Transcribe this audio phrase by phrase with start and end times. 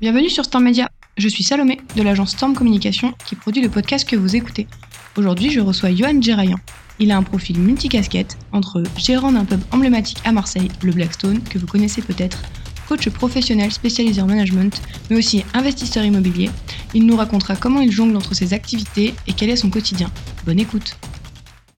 [0.00, 0.88] Bienvenue sur Storm Media.
[1.16, 4.68] Je suis Salomé de l'agence Storm Communication qui produit le podcast que vous écoutez.
[5.16, 6.58] Aujourd'hui, je reçois Johan Gerayan.
[7.00, 11.58] Il a un profil multicasquette entre gérant d'un pub emblématique à Marseille, le Blackstone, que
[11.58, 12.40] vous connaissez peut-être,
[12.88, 14.80] coach professionnel spécialisé en management,
[15.10, 16.48] mais aussi investisseur immobilier.
[16.94, 20.12] Il nous racontera comment il jongle entre ses activités et quel est son quotidien.
[20.46, 20.96] Bonne écoute.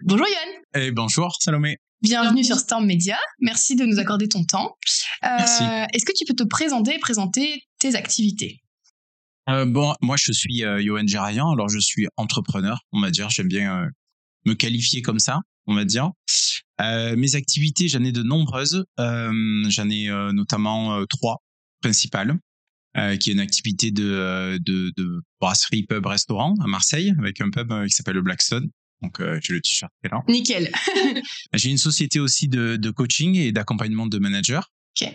[0.02, 0.82] Bonjour Johan.
[0.82, 1.79] Et bonjour Salomé.
[2.02, 3.16] Bienvenue sur Storm Media.
[3.41, 4.77] Merci de nous accorder ton temps.
[5.23, 5.62] Merci.
[5.62, 8.61] Euh, Est-ce que tu peux te présenter et présenter tes activités
[9.48, 13.30] Euh, bon, moi je suis euh, Johan Gerayan, alors je suis entrepreneur, on va dire,
[13.30, 13.89] j'aime bien euh,
[14.47, 16.11] me qualifier comme ça, on va dire.
[16.80, 21.43] Euh, mes activités, j'en ai de nombreuses, j'en ai notamment trois
[21.83, 22.39] principales,
[22.95, 27.69] qui est une activité de, de, de brasserie, pub, restaurant à Marseille, avec un pub
[27.87, 28.70] qui s'appelle le Blackstone.
[29.03, 30.23] Donc euh, j'ai le t-shirt qui est là.
[30.28, 30.70] Nickel.
[31.55, 34.61] J'ai une société aussi de, de coaching et d'accompagnement de managers.
[35.01, 35.09] Ok.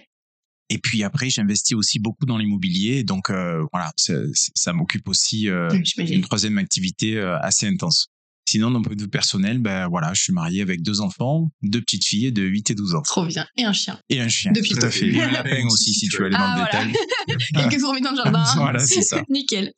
[0.70, 3.04] Et puis après, j'investis aussi beaucoup dans l'immobilier.
[3.04, 4.14] Donc euh, voilà, ça,
[4.55, 8.08] ça m'occupe aussi euh, une troisième activité euh, assez intense.
[8.48, 11.82] Sinon, d'un point de vue personnel, ben voilà, je suis marié avec deux enfants, deux
[11.82, 13.02] petites filles de 8 et 12 ans.
[13.02, 13.48] Trop bien.
[13.58, 13.99] Et un chien.
[14.10, 14.52] Et un chien.
[14.52, 15.08] Depuis tout à fait.
[15.08, 16.86] Et un lapin aussi, si tu veux aller dans Ah, le voilà.
[16.86, 17.48] détail.
[17.70, 18.43] Quelques fourmis dans le jardin.
[18.55, 19.24] Voilà, c'est ça.
[19.30, 19.71] Nickel.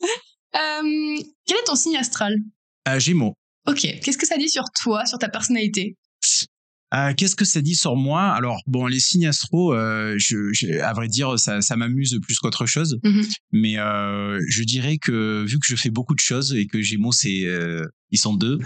[0.56, 2.36] Euh, quel est ton signe astral?
[2.98, 3.36] Gémeaux.
[3.68, 3.82] Ok.
[4.02, 5.96] Qu'est-ce que ça dit sur toi, sur ta personnalité?
[6.94, 8.30] Euh, Qu'est-ce que ça dit sur moi?
[8.32, 12.38] Alors bon, les signes astro, euh, je, je- à vrai dire, ça, ça m'amuse plus
[12.40, 12.98] qu'autre chose.
[13.04, 13.26] Mhm.
[13.52, 17.12] Mais euh, je dirais que vu que je fais beaucoup de choses et que Gémeaux,
[17.12, 18.58] c'est euh, ils sont deux,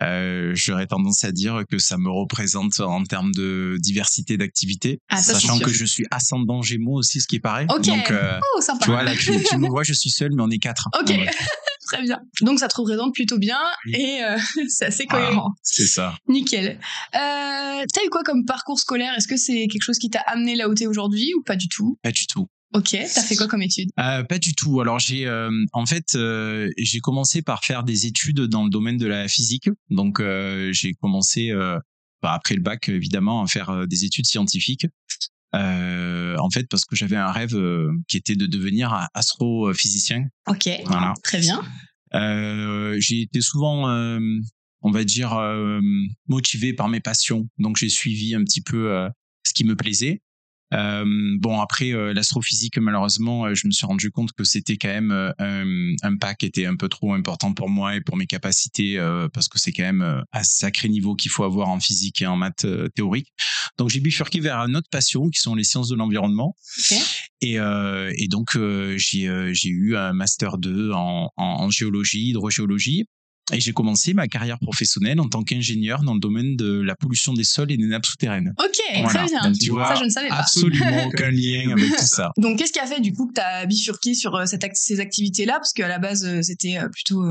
[0.00, 5.20] euh, j'aurais tendance à dire que ça me représente en termes de diversité d'activités, Ah,
[5.20, 7.66] sachant que je suis ascendant Gémeaux aussi, ce qui paraît.
[7.68, 7.84] Ok.
[7.84, 8.10] Donc
[8.56, 8.84] Oh, sympa.
[8.86, 10.88] tu vois là, tu, tu me vois, je suis seul, mais on est quatre.
[10.98, 11.10] Ok.
[11.10, 11.26] En vrai.
[11.92, 12.20] Très bien.
[12.42, 13.58] Donc ça te représente plutôt bien
[13.92, 14.36] et euh,
[14.68, 15.50] c'est assez Voilà, cohérent.
[15.62, 16.14] c'est ça.
[16.28, 16.78] Nickel.
[17.14, 19.14] Euh, T'as eu quoi comme parcours scolaire?
[19.16, 21.68] Est-ce que c'est quelque chose qui t'a amené là où t'es aujourd'hui ou pas du
[21.68, 21.98] tout?
[22.02, 22.46] Pas du tout.
[22.74, 22.90] Ok.
[22.90, 24.80] T'as fait quoi comme études Euh, pas du tout.
[24.82, 28.98] Alors j'ai euh, en fait euh, j'ai commencé par faire des études dans le domaine
[28.98, 29.70] de la physique.
[29.88, 30.20] Donc
[30.72, 31.50] j'ai commencé
[32.22, 34.86] bah, après le bac évidemment à faire des études scientifiques.
[35.54, 37.56] En fait parce que j'avais un rêve
[38.06, 40.26] qui était de devenir astrophysicien.
[40.46, 40.68] Ok.
[40.84, 41.14] Voilà.
[41.22, 41.62] Très bien.
[42.14, 44.20] Euh, j'ai été souvent euh,
[44.82, 45.80] on va dire euh,
[46.28, 47.48] motivé par mes passions.
[47.58, 49.08] Donc j'ai suivi un petit peu
[49.46, 50.22] ce qui me plaisait.
[50.74, 51.04] Euh,
[51.38, 55.12] bon après euh, l'astrophysique malheureusement euh, je me suis rendu compte que c'était quand même
[55.12, 58.26] euh, un, un pas qui était un peu trop important pour moi et pour mes
[58.26, 61.80] capacités euh, parce que c'est quand même euh, à sacré niveau qu'il faut avoir en
[61.80, 63.32] physique et en maths théorique.
[63.78, 66.54] Donc j'ai bifurqué vers une autre passion qui sont les sciences de l'environnement.
[67.40, 71.70] Et, euh, et donc euh, j'ai euh, j'ai eu un master 2 en, en, en
[71.70, 73.06] géologie hydrogéologie
[73.52, 77.32] et j'ai commencé ma carrière professionnelle en tant qu'ingénieur dans le domaine de la pollution
[77.34, 78.78] des sols et des nappes souterraines Ok.
[79.02, 79.08] Voilà.
[79.20, 79.42] Très bien.
[79.42, 80.36] Donc, tu vois, ça je ne savais pas.
[80.36, 82.30] absolument aucun lien avec tout ça.
[82.36, 84.76] Donc, qu'est-ce qui a fait du coup que tu as bifurqué sur euh, cette act-
[84.76, 85.54] ces activités-là?
[85.54, 87.22] Parce qu'à la base, euh, c'était euh, plutôt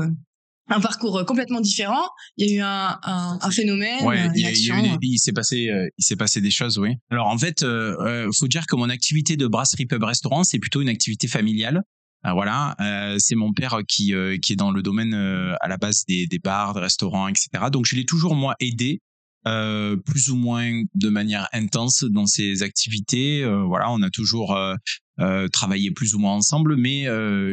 [0.70, 2.08] un parcours complètement différent.
[2.36, 4.70] Il y a eu un, un, un phénomène, Ouais, il, une y a- il y
[4.70, 4.94] a action.
[4.94, 6.90] eu des- il s'est passé, euh, il s'est passé des choses, oui.
[7.10, 10.82] Alors en fait, euh, faut dire que mon activité de brasserie pub restaurant, c'est plutôt
[10.82, 11.82] une activité familiale.
[12.24, 15.68] Ah, voilà, euh, c'est mon père qui euh, qui est dans le domaine euh, à
[15.68, 17.48] la base des, des bars, des restaurants, etc.
[17.72, 19.00] Donc je l'ai toujours moi aidé,
[19.46, 23.42] euh, plus ou moins de manière intense dans ses activités.
[23.44, 27.06] Euh, voilà, on a toujours euh, travaillé plus ou moins ensemble, mais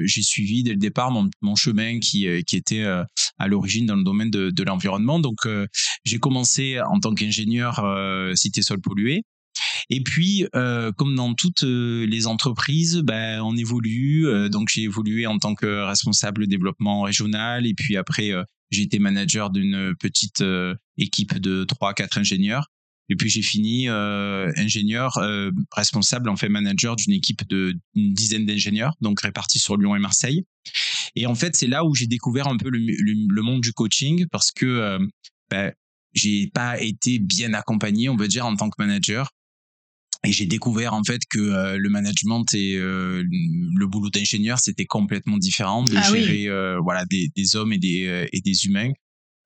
[0.06, 4.04] j'ai suivi dès le départ mon, mon chemin qui qui était à l'origine dans le
[4.04, 5.20] domaine de, de l'environnement.
[5.20, 5.48] Donc
[6.04, 7.84] j'ai commencé en tant qu'ingénieur
[8.36, 9.24] cité sol pollué.
[9.90, 14.28] Et puis, euh, comme dans toutes euh, les entreprises, ben, on évolue.
[14.28, 17.66] Euh, donc, j'ai évolué en tant que responsable développement régional.
[17.68, 20.44] Et puis après, euh, j'ai été manager d'une petite
[20.98, 22.68] équipe de trois, quatre ingénieurs.
[23.10, 28.14] Et puis j'ai fini euh, ingénieur euh, responsable, en fait manager d'une équipe de une
[28.16, 30.44] dizaine d'ingénieurs, donc répartis sur Lyon et Marseille.
[31.16, 33.74] Et en fait, c'est là où j'ai découvert un peu le, le- le monde du
[33.74, 34.98] coaching parce que euh,
[35.52, 35.72] ben,
[36.14, 39.30] j'ai pas été bien accompagné, on va dire, en tant que manager.
[40.26, 43.24] Et j'ai découvert en fait que euh, le management et euh,
[43.76, 46.24] le boulot d'ingénieur c'était complètement différent de Ah oui.
[46.24, 48.92] gérer euh, voilà des, des hommes et des euh, et des humains.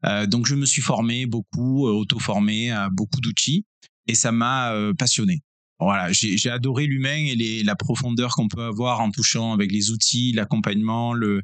[0.06, 3.66] Euh, donc je me suis formé beaucoup, euh, auto-formé à beaucoup d'outils
[4.08, 5.42] et ça m'a euh, passionné.
[5.82, 9.72] Voilà, j'ai j'ai adoré l'humain et les, la profondeur qu'on peut avoir en touchant avec
[9.72, 11.42] les outils, l'accompagnement, le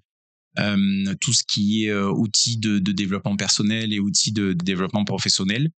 [1.19, 5.05] tout ce qui est euh, outils de, de développement personnel et outils de, de développement
[5.05, 5.69] professionnel.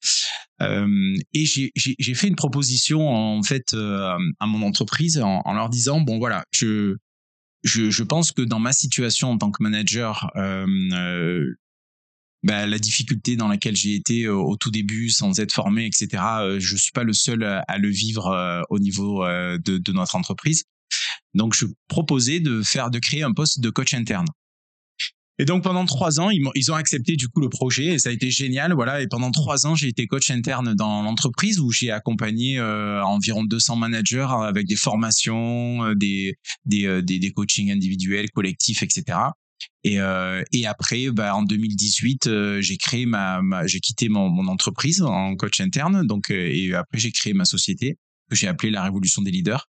[0.61, 5.69] Euh, et j'ai fait une proposition en fait euh, à mon entreprise en, en leur
[5.69, 6.95] disant bon voilà je
[7.63, 11.55] je, je pense que dans ma situation en tant que manager euh, euh,
[12.41, 16.23] bah, la difficulté dans laquelle j'ai été euh, au tout début sans être formé etc
[16.39, 19.91] euh, je suis pas le seul à, le vivre euh, au niveau euh, de, de
[19.91, 20.63] notre entreprise
[21.33, 24.25] Donc, je proposais de faire, de créer un poste de coach interne.
[25.39, 28.11] Et donc pendant trois ans, ils, ont, accepté du coup le projet et ça a
[28.11, 29.01] été génial, voilà.
[29.01, 33.43] Et pendant trois ans, j'ai été coach interne dans l'entreprise où j'ai accompagné euh, environ
[33.43, 36.35] 200 managers avec des formations, euh, des
[36.65, 39.19] des, euh, des, des coachings individuels, collectifs, etc.
[39.83, 44.29] Et, euh, et après, bah, en 2018, euh, j'ai créé ma, ma j'ai quitté mon,
[44.29, 46.05] mon, entreprise en coach interne.
[46.05, 47.97] Donc et après, j'ai créé ma société
[48.29, 49.67] que j'ai appelée la Révolution des leaders.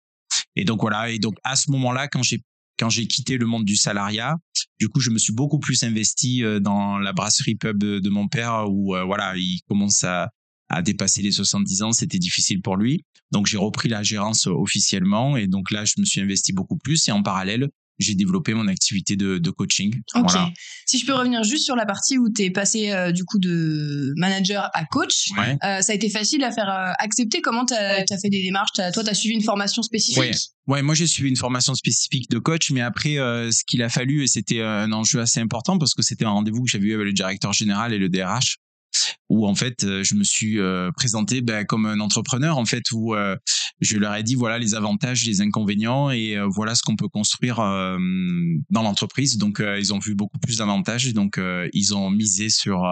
[0.56, 1.12] Et donc voilà.
[1.12, 2.42] Et donc à ce moment-là, quand j'ai
[2.82, 4.38] quand j'ai quitté le monde du salariat,
[4.80, 8.28] du coup, je me suis beaucoup plus investi euh, dans la brasserie pub de, mon
[8.28, 10.30] père où euh, voilà, il commence à,
[10.68, 13.06] à dépasser les 70 ans, c'était difficile pour lui.
[13.30, 17.08] Donc j'ai repris la gérance officiellement et donc là je me suis investi beaucoup plus
[17.08, 17.70] et en parallèle
[18.02, 19.94] j'ai développé mon activité de, de coaching.
[20.16, 20.32] Ok.
[20.86, 23.40] Si je peux revenir juste sur la partie où tu es passé euh, du coup
[23.40, 27.42] de manager à coach, euh, ça a été facile à faire euh, accepter.
[27.42, 28.72] Comment tu as, fait des démarches?
[28.94, 30.20] Toi, tu as suivi une formation spécifique?
[30.20, 30.32] Ouais.
[30.68, 34.24] ouais moi j'ai suivi une formation spécifique de coach, mais après, ce qu'il a fallu,
[34.24, 37.06] et c'était un enjeu assez important parce que c'était un rendez-vous que j'avais eu avec
[37.06, 38.58] le directeur général et le DRH,
[39.30, 42.92] où en fait euh, je me suis euh, présenté ben, comme un entrepreneur en fait
[42.92, 43.36] où euh,
[43.80, 47.58] je leur ai dit voilà les avantages les inconvénients et voilà ce qu'on peut construire
[47.58, 49.38] dans l'entreprise.
[49.38, 51.40] Donc ils ont vu beaucoup plus d'avantages donc
[51.74, 52.88] ils ont misé sur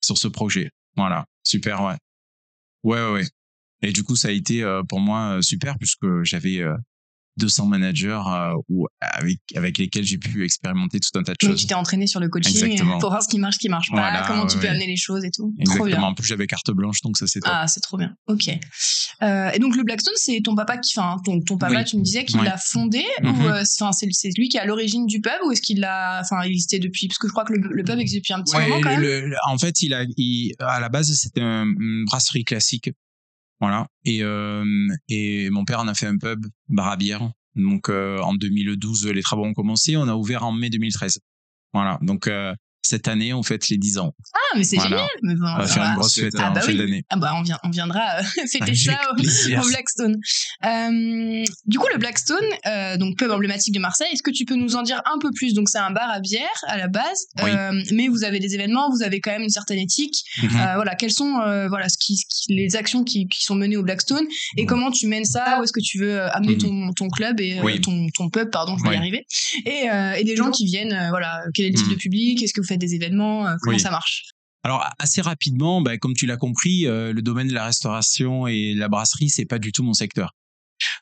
[0.00, 0.70] sur ce projet.
[0.96, 1.24] Voilà.
[1.42, 1.96] Super ouais.
[2.84, 3.26] Ouais ouais
[3.82, 6.62] et du coup ça a été pour moi super puisque j'avais
[7.38, 11.50] 200 managers euh, ou avec avec lesquels j'ai pu expérimenter tout un tas de choses.
[11.50, 13.90] Donc tu t'es entraîné sur le coaching pour voir ce qui marche, ce qui marche
[13.90, 15.54] pas, comment tu peux amener les choses et tout.
[15.58, 15.84] Exactement.
[15.84, 16.02] Trop bien.
[16.02, 17.52] En plus j'avais carte blanche donc ça c'est top.
[17.54, 18.14] Ah c'est trop bien.
[18.26, 18.48] Ok.
[19.22, 22.02] Euh, et donc le Blackstone c'est ton papa qui, enfin ton, ton papa tu me
[22.02, 23.46] disais qu'il l'a fondé ou mhm.
[23.46, 26.20] euh, enfin c'est c'est lui qui est à l'origine du pub ou est-ce qu'il l'a
[26.20, 27.08] enfin il existait depuis?
[27.08, 29.34] Parce que je crois que le, pub existe depuis un petit moment quand même.
[29.46, 32.90] en fait il a il, à la base c'était une brasserie classique
[33.60, 33.88] voilà.
[34.04, 34.64] Et, euh,
[35.08, 37.30] et mon père en a fait un pub, bar à bière.
[37.56, 39.96] Donc euh, en 2012, les travaux ont commencé.
[39.96, 41.18] On a ouvert en mai 2013.
[41.72, 41.98] Voilà.
[42.02, 44.14] Donc euh, cette année, on fête les 10 ans.
[44.34, 45.06] Ah, mais c'est génial.
[45.22, 47.04] Mais bon, on va faire une grosse fête ah, bah en fin d'année.
[47.10, 48.22] Ah bah on, vient, on viendra euh,
[48.52, 50.16] fêter ça au, au, Blackstone.
[50.64, 54.54] Euh, du coup, le Blackstone, euh, donc pub emblématique de Marseille, est-ce que tu peux
[54.54, 55.54] nous en dire un peu plus?
[55.54, 57.50] Donc c'est un bar à bière à la base, oui.
[57.50, 60.14] euh, mais vous avez des événements, vous avez quand même une certaine éthique.
[60.42, 60.74] Mm -hmm.
[60.76, 61.32] voilà, quelles sont
[61.68, 64.26] voilà ce qui, ce qui, les actions qui, qui, sont menées au Blackstone
[64.56, 64.66] et mmh.
[64.66, 65.58] comment tu mènes ça?
[65.58, 66.64] Où est-ce que tu veux amener mmh.
[66.64, 67.80] ton, ton club et oui.
[67.80, 68.94] ton, ton pub, pardon, je vais oui.
[68.94, 69.22] y arriver.
[69.72, 69.80] Et,
[70.20, 72.42] et des gens qui viennent, voilà, quel est le type de public?
[72.42, 73.82] Est-ce que vous faites des événements euh, Comment oui.
[73.82, 74.24] ça marche?
[74.64, 78.74] Alors assez rapidement, bah, comme tu l'as compris, euh, le domaine de la restauration et
[78.74, 80.34] la brasserie, c'est pas du tout mon secteur.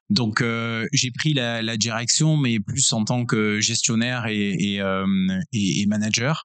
[0.08, 4.80] Donc euh, j'ai pris la, la, direction, mais plus en tant que gestionnaire et, et,
[4.80, 5.06] euh,
[5.52, 6.44] et, et manager.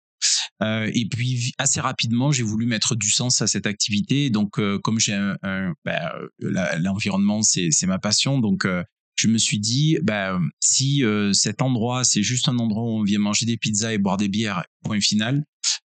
[0.62, 4.30] Et puis assez rapidement, j'ai voulu mettre du sens à cette activité.
[4.30, 5.18] Donc comme j'ai
[5.84, 8.40] bah, l'environnement, c'est ma passion.
[8.40, 8.68] Donc
[9.22, 13.04] je me suis dit, bah, si euh, cet endroit, c'est juste un endroit où on
[13.04, 15.44] vient manger des pizzas et boire des bières, point final,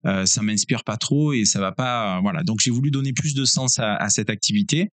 [0.06, 2.18] euh, ça m'inspire pas trop et ça va pas.
[2.18, 2.44] Euh, voilà.
[2.44, 4.90] Donc j'ai voulu donner plus de sens à, cette activité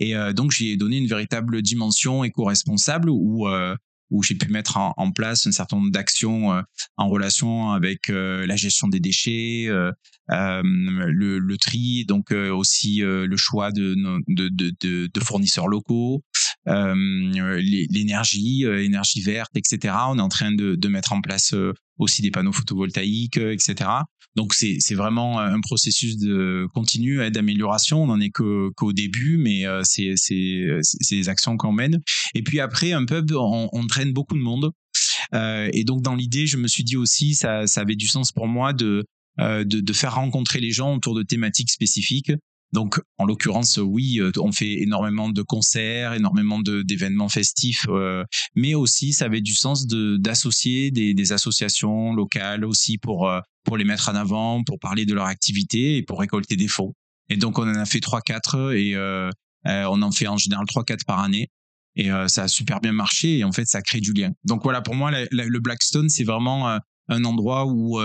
[0.00, 3.74] et euh, donc j'ai donné une véritable dimension éco-responsable où euh,
[4.22, 6.62] j'ai pu mettre en, place un certain nombre d'actions euh,
[6.96, 9.92] en relation avec euh, la gestion des déchets, euh,
[10.28, 13.94] le, tri, donc aussi le choix de,
[15.22, 16.22] fournisseurs locaux,
[16.68, 19.94] l'énergie, énergie verte, etc.
[20.08, 21.54] On est en train de, de mettre en place
[21.98, 23.88] aussi des panneaux photovoltaïques, etc.
[24.38, 28.04] Donc c'est vraiment un processus de continu hein, d'amélioration.
[28.04, 30.14] On n'en est qu'au début, mais euh, c'est
[31.10, 32.00] des actions qu'on mène.
[32.36, 34.70] Et puis après un pub, on, on traîne beaucoup de monde.
[35.34, 38.30] Euh, et donc dans l'idée, je me suis dit aussi ça ça avait du sens
[38.30, 39.04] pour moi de
[39.40, 42.30] euh, de, de faire rencontrer les gens autour de thématiques spécifiques.
[42.72, 48.74] Donc, en l'occurrence, oui, euh, on fait énormément de concerts, énormément d'événements festifs, euh, mais
[48.74, 53.84] aussi, ça avait du sens d'associer des, des, associations locales aussi pour euh, pour les
[53.84, 56.94] mettre en avant, pour parler de leur activité et pour récolter des fonds.
[57.30, 58.96] Et donc, on en a fait trois, quatre et
[59.64, 61.48] on en fait en général trois, quatre par année.
[61.94, 64.30] Et ça a super bien marché et en fait, ça crée du lien.
[64.44, 68.00] Donc voilà, pour moi, le Blackstone, c'est vraiment un endroit où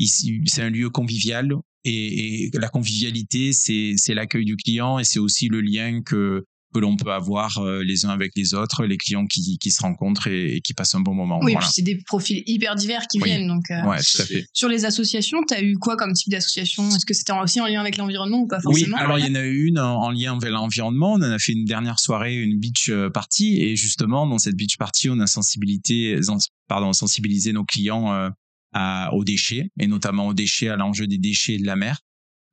[0.00, 1.54] c'est un lieu convivial
[1.84, 6.80] et, et la convivialité, c'est l'accueil du client et c'est aussi le lien que que
[6.80, 10.26] l'on peut avoir euh, les uns avec les autres, les clients qui, qui se rencontrent
[10.26, 11.38] et, et qui passent un bon moment.
[11.40, 11.60] Oui, voilà.
[11.60, 13.28] puis c'est des profils hyper divers qui oui.
[13.28, 13.46] viennent.
[13.46, 14.44] Donc, euh, ouais, tout à fait.
[14.52, 16.88] Sur les associations, tu as eu quoi comme type d'association?
[16.88, 18.96] Est-ce que c'était aussi en lien avec l'environnement ou pas forcément?
[18.96, 21.12] Oui, alors il y en a eu une en, en lien avec l'environnement.
[21.12, 24.56] On en a fait une dernière soirée, une beach euh, party, et justement dans cette
[24.56, 26.18] beach party, on a sensibilisé,
[26.66, 28.32] pardon, sensibilisé nos clients
[28.74, 31.98] à, aux déchets, et notamment aux déchets, à l'enjeu des déchets de la mer.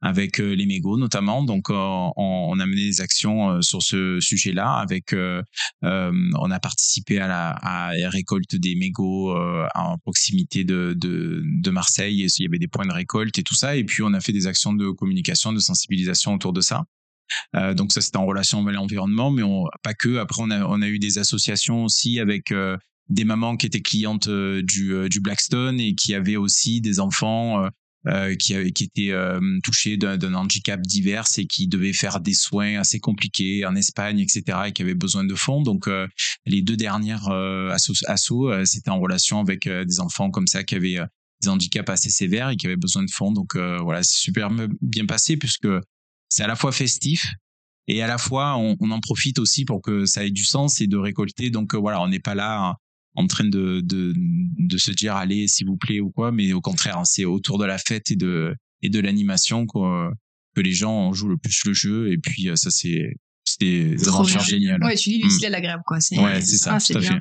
[0.02, 1.44] avec les mégots notamment.
[1.44, 4.74] Donc on, on, a mené des actions sur ce sujet-là.
[4.74, 5.14] Avec,
[5.84, 9.36] on a participé à la, à la récolte des mégots
[9.76, 12.24] en proximité de, de, de Marseille.
[12.24, 13.76] Et il y avait des points de récolte et tout ça.
[13.76, 16.84] Et puis on a fait des actions de communication, de sensibilisation autour de ça.
[17.56, 20.18] Euh, donc ça c'était en relation avec l'environnement, mais on, pas que.
[20.18, 22.76] Après on a, on a eu des associations aussi avec euh,
[23.10, 27.68] des mamans qui étaient clientes euh, du, du Blackstone et qui avaient aussi des enfants
[28.08, 29.14] euh, qui, qui étaient
[29.64, 34.58] touchés d'un handicap divers et qui devaient faire des soins assez compliqués en Espagne, etc.,
[34.68, 35.62] et qui avaient besoin de fonds.
[35.62, 35.88] Donc,
[36.46, 40.98] les deux dernières assos, assos c'était en relation avec des enfants comme ça qui avaient
[41.44, 43.32] des handicaps assez sévères et qui avaient besoin de fonds.
[43.32, 44.50] Donc, voilà, c'est super
[44.82, 45.68] bien passé puisque
[46.32, 47.28] c'est à la fois festif
[47.88, 50.88] et à la fois on, en profite aussi pour que ça ait du sens et
[50.88, 51.50] de récolter.
[51.50, 52.76] Donc euh, voilà, on n'est pas là
[53.16, 56.62] en train de, de, de se dire allez s'il vous plaît ou quoi, mais au
[56.62, 60.10] contraire, hein, c'est autour de la fête et de et de l'animation que
[60.58, 64.44] les gens jouent le plus le jeu et puis euh, ça c'est c'est des aventures
[64.44, 64.84] géniales.
[64.84, 65.52] Ouais, tu lis Lucie mmh.
[65.52, 65.98] l'agréable quoi.
[65.98, 67.20] Ouais, c'est ça, tout à fait.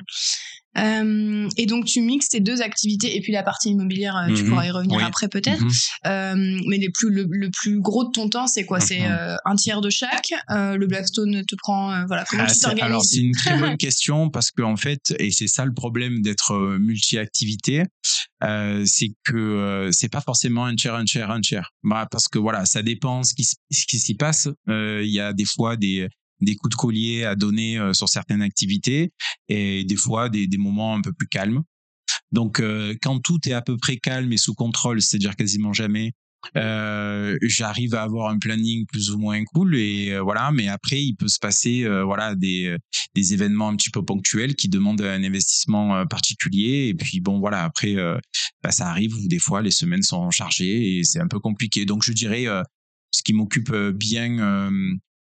[0.77, 4.43] Euh, et donc tu mixes tes deux activités et puis la partie immobilière, euh, tu
[4.43, 4.49] mhm.
[4.49, 5.63] pourras y revenir après peut-être.
[5.63, 5.71] Mhm.
[6.07, 8.79] euh, mais les plus, le, le, plus gros de ton temps, c'est quoi?
[8.79, 9.11] C'est mhm.
[9.11, 10.33] euh, un tiers de chaque.
[10.49, 12.23] Le Blackstone te prend, voilà.
[12.29, 15.47] Comment ah, tu t'organises Alors c'est une très bonne question parce qu'en fait, et c'est
[15.47, 17.83] ça le problème d'être multi-activité,
[18.41, 21.71] c'est que c'est pas forcément un tiers, un tiers, un tiers.
[21.83, 24.47] Bah, parce que voilà, ça dépend ce qui, ce qui s'y passe.
[24.67, 26.07] Il y a des fois des
[26.41, 29.11] des coups de collier à donner euh, sur certaines activités
[29.47, 31.63] et des fois des, moments un peu plus calmes.
[32.31, 36.11] Donc euh, quand tout est à peu près calme et sous contrôle, c'est-à-dire quasiment jamais,
[36.57, 40.51] euh, j'arrive à avoir un planning plus ou moins cool et voilà.
[40.51, 42.75] Mais après il peut se passer voilà des
[43.15, 46.87] des événements un petit peu ponctuels qui demandent un investissement particulier.
[46.87, 47.95] Et puis bon voilà après
[48.63, 51.85] bah, ça arrive où des fois les semaines sont chargées et c'est un peu compliqué.
[51.85, 52.45] Donc je dirais
[53.11, 54.71] ce qui m'occupe bien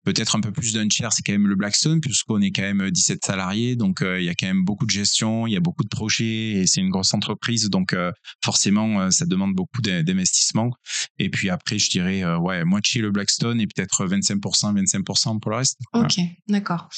[0.04, 2.90] peut-être un peu plus d'un tiers, c'est quand même le Blackstone, puisqu'on est quand même
[2.90, 5.60] 17 salariés, donc euh, il y a quand même beaucoup de gestion, il y a
[5.60, 9.82] beaucoup de projets, et c'est une grosse entreprise, donc euh, forcément, euh, ça demande beaucoup
[9.82, 10.70] d'investissement.
[11.18, 15.58] Et puis après, je dirais, ouais, moitié le Blackstone et peut-être 25%, 25% pour le
[15.58, 15.78] reste.
[15.92, 16.88] Ok, d'accord.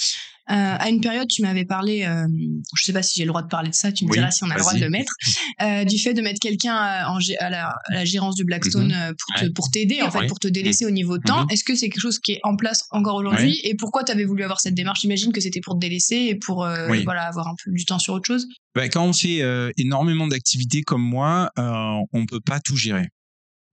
[0.51, 2.27] Euh, à une période, tu m'avais parlé, euh,
[2.75, 4.43] je sais pas si j'ai le droit de parler de ça, tu me diras si
[4.43, 5.13] on a le droit de le mettre,
[5.63, 7.19] euh, du fait de mettre quelqu'un à,
[7.49, 9.15] la, à, la, gérance du Blackstone mhm.
[9.15, 11.45] pour pour t'aider, en fait, pour te délaisser au niveau de temps.
[11.45, 11.51] Mhm.
[11.51, 14.25] Est-ce que c'est quelque chose qui est en place encore aujourd'hui Et pourquoi tu avais
[14.25, 15.03] voulu avoir cette démarche?
[15.03, 16.67] J'imagine que c'était pour te délaisser et pour
[17.05, 18.49] voilà avoir un peu du temps sur autre chose.
[18.75, 19.43] Ben, quand on fait
[19.77, 23.07] énormément d'activités comme moi, on peut pas tout gérer.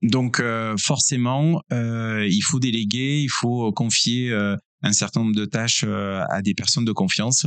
[0.03, 0.41] Donc
[0.77, 4.31] forcément, il faut déléguer, il faut confier
[4.81, 7.45] un certain nombre de tâches euh, à des personnes de confiance.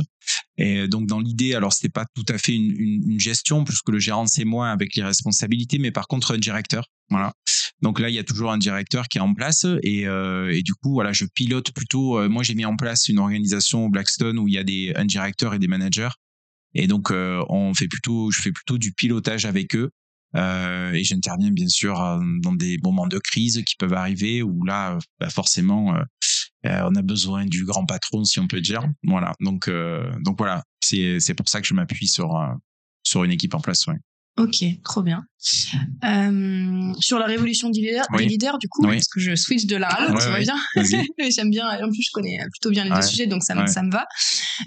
[0.57, 3.99] Et donc dans l'idée, alors c'était pas tout à fait une, une, gestion puisque le
[3.99, 6.85] gérant c'est moi avec les responsabilités, mais par contre un directeur.
[7.09, 7.33] Voilà.
[7.81, 10.61] Donc là, il y a toujours un directeur qui est en place et, euh, et
[10.61, 12.17] du coup, voilà, je pilote plutôt.
[12.17, 15.05] Euh, moi, j'ai mis en place une organisation Blackstone où il y a des un
[15.05, 16.09] directeur et des managers.
[16.75, 19.91] Et donc, on fait plutôt, je fais plutôt du pilotage avec eux.
[20.35, 21.93] et j'interviens bien sûr
[22.41, 26.01] dans des moments de crise qui peuvent arriver où là, bah forcément, euh,
[26.65, 28.83] on a besoin du grand patron, si on peut dire.
[29.03, 29.33] Voilà.
[29.39, 30.63] Donc, euh, donc voilà.
[30.81, 32.53] C'est, c'est pour ça que je m'appuie sur, euh,
[33.03, 33.85] sur une équipe en place.
[33.87, 33.95] Ouais.
[34.37, 35.23] Ok, trop bien.
[36.03, 39.75] Euh, sur la révolution des leaders, des leaders du coup, parce que je switch de
[39.75, 40.55] l'un à l'autre, ça va bien.
[41.29, 41.67] J'aime bien.
[41.67, 44.07] En plus, je connais plutôt bien les deux sujets, donc ça, me, ça me va.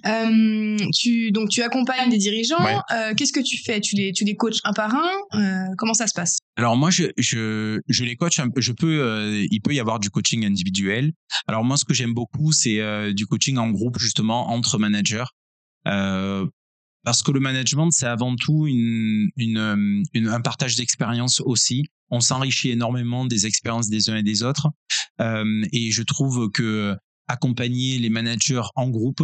[0.07, 2.65] Euh, tu donc tu accompagnes des dirigeants.
[2.93, 3.81] Euh, qu'est-ce que tu fais?
[3.81, 6.38] Tu les tu les coaches un par un euh, Comment ça se passe?
[6.56, 8.38] Alors moi, je je je les coach.
[8.40, 9.00] Un je peux.
[9.02, 11.12] Euh, il peut y avoir du coaching individuel.
[11.46, 15.25] Alors moi, ce que j'aime beaucoup, c'est du coaching en groupe justement entre managers.
[15.86, 16.46] Euh,
[17.04, 21.84] parce que le management, c'est avant tout une, une, une un partage d'expérience aussi.
[22.10, 24.68] On s'enrichit énormément des expériences des uns et des autres.
[25.20, 26.96] Euh, et je trouve que
[27.28, 29.22] accompagner les managers en groupe,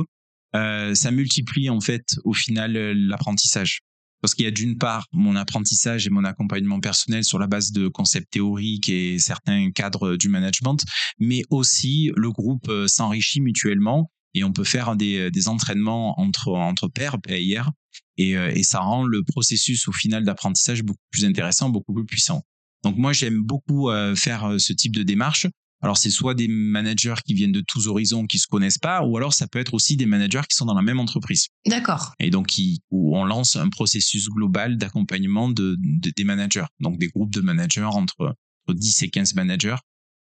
[0.54, 3.80] euh, ça multiplie en fait au final l'apprentissage.
[4.22, 7.72] Parce qu'il y a d'une part mon apprentissage et mon accompagnement personnel sur la base
[7.72, 10.82] de concepts théoriques et certains cadres du management,
[11.18, 16.52] mais aussi le groupe euh, s'enrichit mutuellement et on peut faire des, des entraînements entre
[16.52, 17.70] entre pairs, PAIR,
[18.16, 22.04] et, euh, et ça rend le processus au final d'apprentissage beaucoup plus intéressant, beaucoup plus
[22.04, 22.42] puissant.
[22.82, 25.46] Donc moi j'aime beaucoup euh, faire euh, ce type de démarche.
[25.82, 29.16] Alors c'est soit des managers qui viennent de tous horizons qui se connaissent pas, ou
[29.16, 31.48] alors ça peut être aussi des managers qui sont dans la même entreprise.
[31.66, 32.14] D'accord.
[32.20, 37.08] Et donc qui, où on lance un processus global d'accompagnement de, des managers, donc des
[37.08, 38.36] groupes de managers entre,
[38.66, 39.76] entre 10 et 15 managers.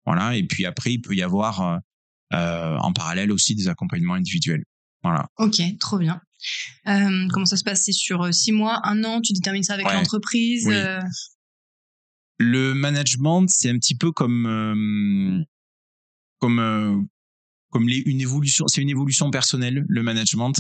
[0.05, 0.35] Voilà.
[0.35, 1.79] Et puis après il peut y avoir
[2.33, 4.65] euh, en parallèle aussi des accompagnements individuels.
[5.03, 5.27] Voilà.
[5.37, 6.19] Ok, trop bien.
[6.87, 7.83] Euh, comment ça se passe?
[7.85, 9.21] C'est sur euh, six mois, un an?
[9.21, 10.99] Tu détermines ça avec l'entreprise euh?
[12.38, 15.44] Le management, c'est un petit peu comme euh,
[16.39, 17.01] comme euh,
[17.72, 18.67] comme une évolution.
[18.67, 20.53] C'est une évolution personnelle, le management,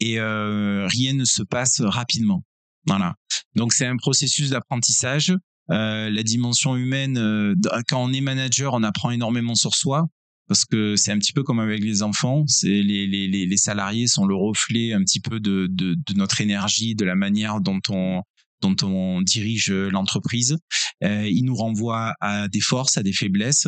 [0.00, 2.42] et euh, rien ne se passe rapidement.
[2.86, 3.14] Voilà.
[3.54, 5.34] Donc c'est un processus d'apprentissage.
[5.68, 7.54] la dimension humaine,
[7.88, 10.08] quand on est manager, on apprend énormément sur soi
[10.48, 12.44] parce que c'est un petit peu comme avec les enfants.
[12.48, 16.96] C'est les, les, les, salariés sont le reflet un petit peu de, de notre énergie,
[16.96, 18.24] de la manière dont on
[18.62, 20.56] dont on dirige l'entreprise.
[21.02, 23.66] Euh, il nous renvoie à des forces, à des faiblesses.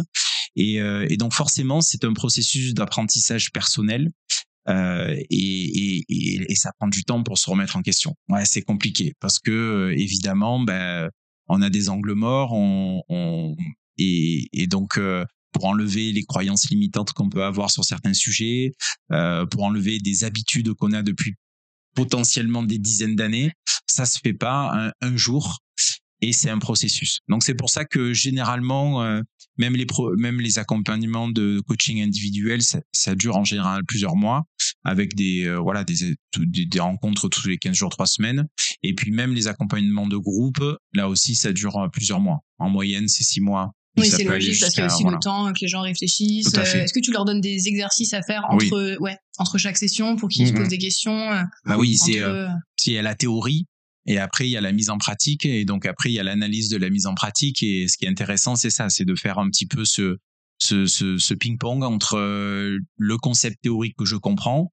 [0.57, 4.11] Et, euh, et donc forcément, c'est un processus d'apprentissage personnel.
[4.69, 8.15] Euh, et, et, et, ça prend du temps pour se remettre en question.
[8.29, 11.11] Ouais, c'est compliqué parce que euh, évidemment, ben,
[11.49, 13.57] on a des angles morts, on, on
[13.99, 18.73] et, et, donc euh, pour enlever les croyances limitantes qu'on peut avoir sur certains sujets,
[19.11, 21.35] euh, pour enlever des habitudes qu'on a depuis
[21.95, 23.53] potentiellement des dizaines d'années.
[23.87, 25.59] Ça se fait pas un, jour
[26.21, 27.19] et c'est un processus.
[27.29, 29.21] Donc c'est pour ça que généralement, euh,
[29.59, 29.77] même
[30.41, 34.45] les accompagnements de coaching individuel, ça, dure en général plusieurs mois
[34.85, 38.47] avec des euh, voilà des, des, des rencontres tous les 15 jours, trois semaines.
[38.83, 40.63] Et puis même les accompagnements de groupe,
[40.95, 42.41] là aussi ça dure euh, plusieurs mois.
[42.59, 45.53] En moyenne, c'est six mois oui, c'est logique parce qu'il y a aussi le temps
[45.53, 46.55] que les gens réfléchissent.
[46.57, 50.17] Euh, est-ce que tu leur donnes des exercices à faire entre, ouais, entre chaque session
[50.17, 52.49] pour qu'ils se posent des questions euh, Bah oui, c'est euh,
[52.87, 53.67] il y a la théorie
[54.07, 56.25] et après il y a la mise en pratique et donc après il y a
[56.25, 59.15] l'analyse de la mise en pratique et ce qui est intéressant c'est ça, c'est de
[59.15, 60.17] faire un petit peu ce
[60.59, 64.73] ce, ce, ce ping-pong entre le concept théorique que je comprends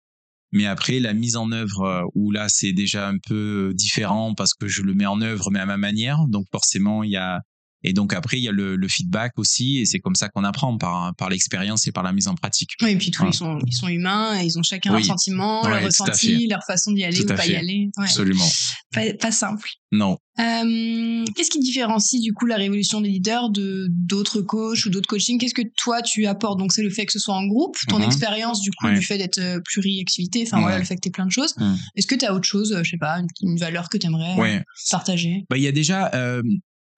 [0.51, 4.67] mais après la mise en œuvre où là c'est déjà un peu différent parce que
[4.67, 6.25] je le mets en œuvre mais à ma manière.
[6.27, 7.41] Donc forcément il y a
[7.83, 10.43] et donc après, il y a le, le feedback aussi, et c'est comme ça qu'on
[10.43, 12.71] apprend par par l'expérience et par la mise en pratique.
[12.81, 15.67] Oui, et puis tous ils sont ils sont humains, et ils ont chacun leur sentiment,
[15.67, 17.89] leur ressenti, leur façon d'y aller ou pas y aller.
[17.97, 18.05] Ouais.
[18.05, 18.47] Absolument.
[18.91, 19.69] Pas, pas, simple.
[19.91, 20.17] Non.
[20.39, 25.07] Euh, Qu'est-ce qui différencie du coup la révolution des leaders de d'autres coachs ou d'autres
[25.07, 25.37] coachings?
[25.39, 26.59] Qu'est-ce que toi tu apportes?
[26.59, 28.05] Donc c'est le fait que ce soit en groupe, ton mm-hmm.
[28.05, 31.25] expérience du coup du fait d'être euh, pluri-activité, enfin voilà le fait que tu plein
[31.25, 31.55] de choses.
[31.57, 31.75] Mm.
[31.95, 34.59] Est-ce que tu as autre chose, je sais pas, une, valeur que tu aimerais euh,
[34.89, 35.45] partager?
[35.49, 36.41] Bah il y a déjà euh,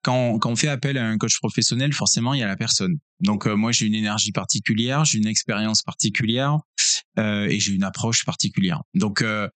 [0.02, 2.98] quand, quand on fait appel à un coach professionnel, forcément, il y a la personne.
[3.20, 6.58] Donc euh, moi, j'ai une énergie particulière, j'ai une expérience particulière
[7.18, 8.82] euh, et j'ai une approche particulière.
[8.94, 9.48] Donc euh,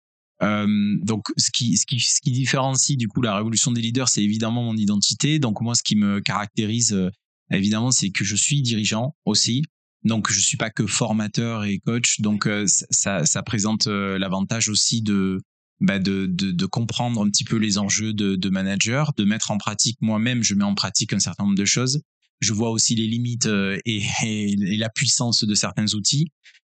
[0.43, 4.09] euh, donc ce qui, ce qui ce qui différencie du coup la révolution des leaders,
[4.09, 5.39] c'est évidemment mon identité.
[5.39, 7.11] Donc moi, ce qui me caractérise euh,
[7.51, 9.63] évidemment, c'est que je suis dirigeant aussi.
[10.05, 12.21] Donc je suis pas que formateur et coach.
[12.21, 15.41] Donc ça, ça présente l'avantage aussi de
[15.81, 19.51] bah de, de, de, comprendre un petit peu les enjeux de, de manager, de mettre
[19.51, 22.01] en pratique moi-même, je mets en pratique un certain nombre de choses.
[22.41, 26.29] Je vois aussi les limites euh, et, et, la puissance de certains outils.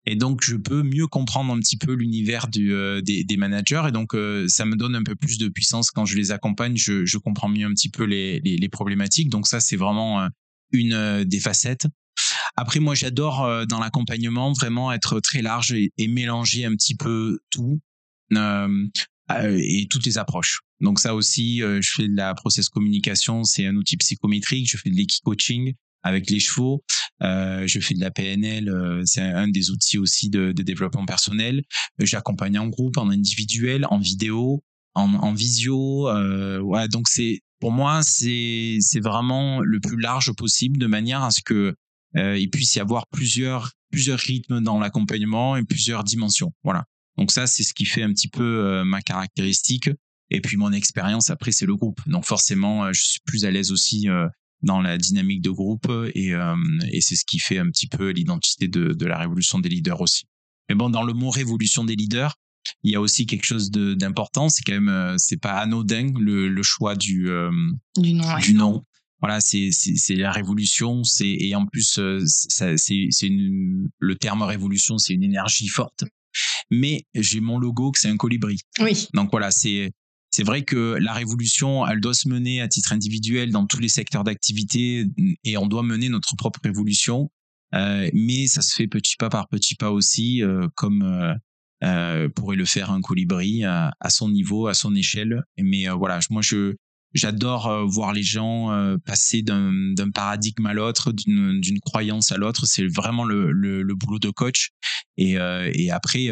[0.05, 3.85] Et donc, je peux mieux comprendre un petit peu l'univers euh, des, des, managers.
[3.89, 6.77] Et donc, euh, ça me donne un peu plus de puissance quand je les accompagne.
[6.77, 9.29] Je, je comprends mieux un petit peu les, les, les problématiques.
[9.29, 10.29] Donc, ça, c'est vraiment
[10.73, 11.87] une des facettes.
[12.57, 17.81] Après, moi, j'adore dans l'accompagnement vraiment être très large et, mélanger un petit peu tout.
[18.37, 18.87] Euh,
[19.31, 20.61] euh, et toutes les approches.
[20.81, 24.69] Donc ça aussi, euh, je fais de la process communication, c'est un outil psychométrique.
[24.71, 26.83] Je fais de l'équi-coaching avec les chevaux.
[27.23, 28.71] Euh, je fais de la PNL,
[29.05, 31.63] c'est un des outils aussi de, développement personnel.
[32.01, 34.65] J'accompagne en groupe, en individuel, en vidéo,
[34.95, 36.09] en, visio.
[36.91, 41.41] Donc c'est pour moi c'est c'est vraiment le plus large possible de manière à ce
[41.45, 41.75] que
[42.17, 46.53] il puisse y avoir plusieurs plusieurs rythmes dans l'accompagnement et plusieurs dimensions.
[46.65, 46.85] Voilà.
[47.19, 49.91] Donc ça, c'est ce qui fait un petit peu euh, ma caractéristique.
[50.31, 52.01] Et puis mon expérience, après, c'est le groupe.
[52.07, 54.27] Donc forcément, euh, je suis plus à l'aise aussi euh,
[54.63, 56.35] dans la dynamique de groupe et,
[56.93, 60.01] et c'est ce qui fait un petit peu l'identité de, de la révolution des leaders
[60.01, 60.27] aussi.
[60.69, 62.37] Mais bon, dans le mot révolution des leaders,
[62.85, 64.49] il y a aussi quelque chose d'important.
[64.49, 67.29] C'est quand même, c'est pas anodin le, le choix du
[67.97, 68.39] du nom.
[68.39, 68.85] Du nom.
[69.19, 69.71] Voilà, c'est
[70.11, 71.03] la révolution.
[71.03, 76.05] C'est et en plus, c'est le terme révolution, c'est une énergie forte
[76.71, 78.59] mais j'ai mon logo que c'est un colibri.
[78.81, 79.09] Oui.
[79.15, 79.93] Donc voilà, c'est
[80.31, 83.91] c'est vrai que la révolution, elle doit se mener à titre individuel dans tous les
[83.91, 85.05] secteurs d'activité
[85.45, 87.31] et on doit mener notre propre révolution.
[87.75, 91.03] Euh, mais ça se fait petit pas par petit pas aussi, euh, comme
[91.83, 95.43] euh, pourrait le faire un colibri à, à, son niveau, à son échelle.
[95.59, 96.77] Mais voilà, moi je
[97.15, 98.71] j'adore euh, voir les gens
[99.05, 102.67] passer d'un paradigme à l'autre, d'une croyance à l'autre.
[102.67, 104.71] C'est vraiment le, le, le, boulot de coach.
[105.17, 106.31] Et, et après,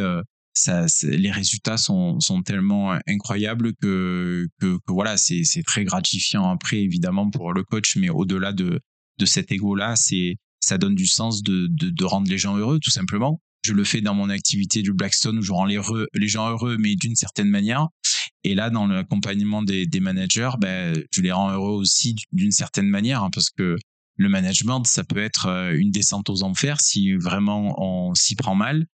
[0.54, 6.80] ça, les résultats sont, sont tellement incroyables que, que, que voilà, c'est très gratifiant après,
[6.80, 8.80] évidemment, pour le coach, mais au-delà de,
[9.18, 9.94] de cet ego-là,
[10.60, 13.40] ça donne du sens de, de, de, rendre les gens heureux, tout simplement.
[13.62, 15.78] Je le fais dans mon activité du Blackstone où je rends les,
[16.14, 17.88] les gens heureux, mais d'une certaine manière.
[18.44, 22.88] Et là, dans l'accompagnement des, des managers, ben, je les rends heureux aussi d'une certaine
[22.88, 23.76] manière, hein, parce que
[24.20, 28.55] le management, ça peut être euh, une descente aux enfers si vraiment on s'y prend
[28.55, 28.87] mal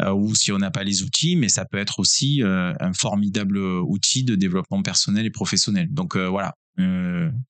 [0.00, 2.94] euh, ou si on n'a pas les outils, mais ça peut être aussi euh, un
[2.94, 5.88] formidable outil de développement personnel et professionnel.
[5.90, 6.54] Donc voilà,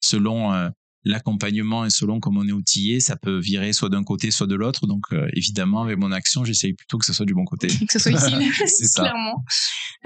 [0.01, 0.71] selon
[1.05, 4.57] l'accompagnement et selon comment on est outillé, ça peut virer soit d'un côté, soit de
[4.57, 4.87] l'autre.
[4.87, 7.69] Donc, évidemment, avec mon action, j'essaye plutôt que ce soit du bon côté.
[7.89, 8.51] que ce soit utile,
[8.95, 9.45] clairement.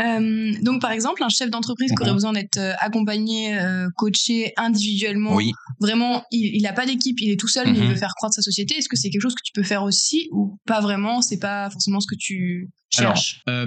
[0.00, 2.16] Euh, donc, par exemple, un chef d'entreprise qui aurait mhm.
[2.16, 5.52] besoin d'être euh, accompagné, euh, coaché individuellement, oui.
[5.80, 7.90] vraiment, il n'a pas d'équipe, il est tout seul, mais il mhm.
[7.90, 8.76] veut faire croître sa société.
[8.76, 11.22] Est-ce que c'est quelque chose que tu peux faire aussi ou pas vraiment?
[11.22, 13.66] C'est pas forcément ce que tu cherches Alors,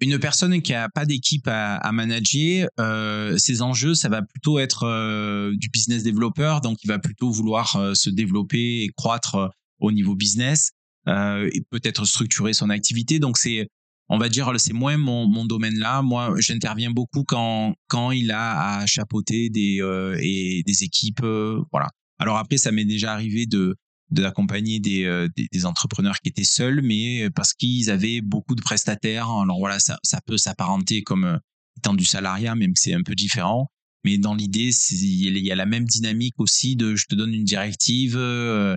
[0.00, 4.58] une personne qui a pas d'équipe à, à, manager, euh, ses enjeux, ça va plutôt
[4.58, 9.34] être euh, du business développeur, donc il va plutôt vouloir euh, se développer et croître
[9.36, 9.48] euh,
[9.78, 10.72] au niveau business
[11.08, 13.18] euh, et peut-être structurer son activité.
[13.18, 13.68] Donc c'est,
[14.08, 16.02] on va dire, c'est moins mon, mon domaine là.
[16.02, 19.80] Moi, j'interviens beaucoup quand quand il a à chapeauter des
[20.20, 21.24] et des équipes,
[21.72, 21.88] voilà.
[22.18, 23.76] Alors après, ça m'est déjà arrivé de
[24.10, 28.54] d'accompagner des, euh, des, des, entrepreneurs qui étaient seuls, mais euh, parce qu'ils avaient beaucoup
[28.54, 29.28] de prestataires.
[29.30, 31.38] Alors voilà, ça, ça peut s'apparenter comme euh,
[31.76, 33.68] étant du salariat, même que c'est un peu différent.
[34.04, 37.44] Mais dans l'idée, il y a la même dynamique aussi de je te donne une
[37.44, 38.76] directive, euh,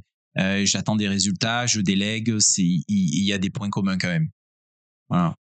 [0.66, 2.36] j'attends des résultats, je délègue.
[2.58, 4.30] Il y, a des points communs quand même.
[5.10, 5.36] Voilà.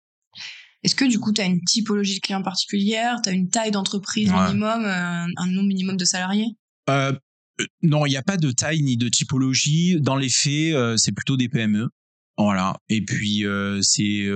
[0.84, 3.20] Est-ce que du coup, tu as une typologie de client particulière?
[3.24, 6.56] Tu as une taille d'entreprise minimum, un, un, nombre minimum de salariés?
[6.90, 7.14] Euh,
[7.60, 10.00] euh, non, il n'y a pas de taille ni de typologie.
[10.00, 11.90] Dans les faits, euh, c'est plutôt des PME.
[12.38, 12.78] Voilà.
[12.88, 14.28] Et puis euh, c'est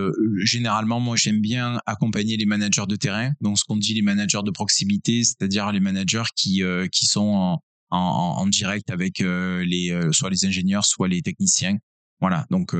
[0.44, 3.32] généralement moi j'aime bien accompagner les managers de terrain.
[3.41, 7.60] Donc ce qu'on dit les managers de proximité, c'est-à-dire les managers qui qui sont en,
[7.91, 8.00] en,
[8.39, 11.78] en direct avec les soit les ingénieurs, soit les techniciens.
[12.20, 12.48] Voilà.
[12.50, 12.74] Donc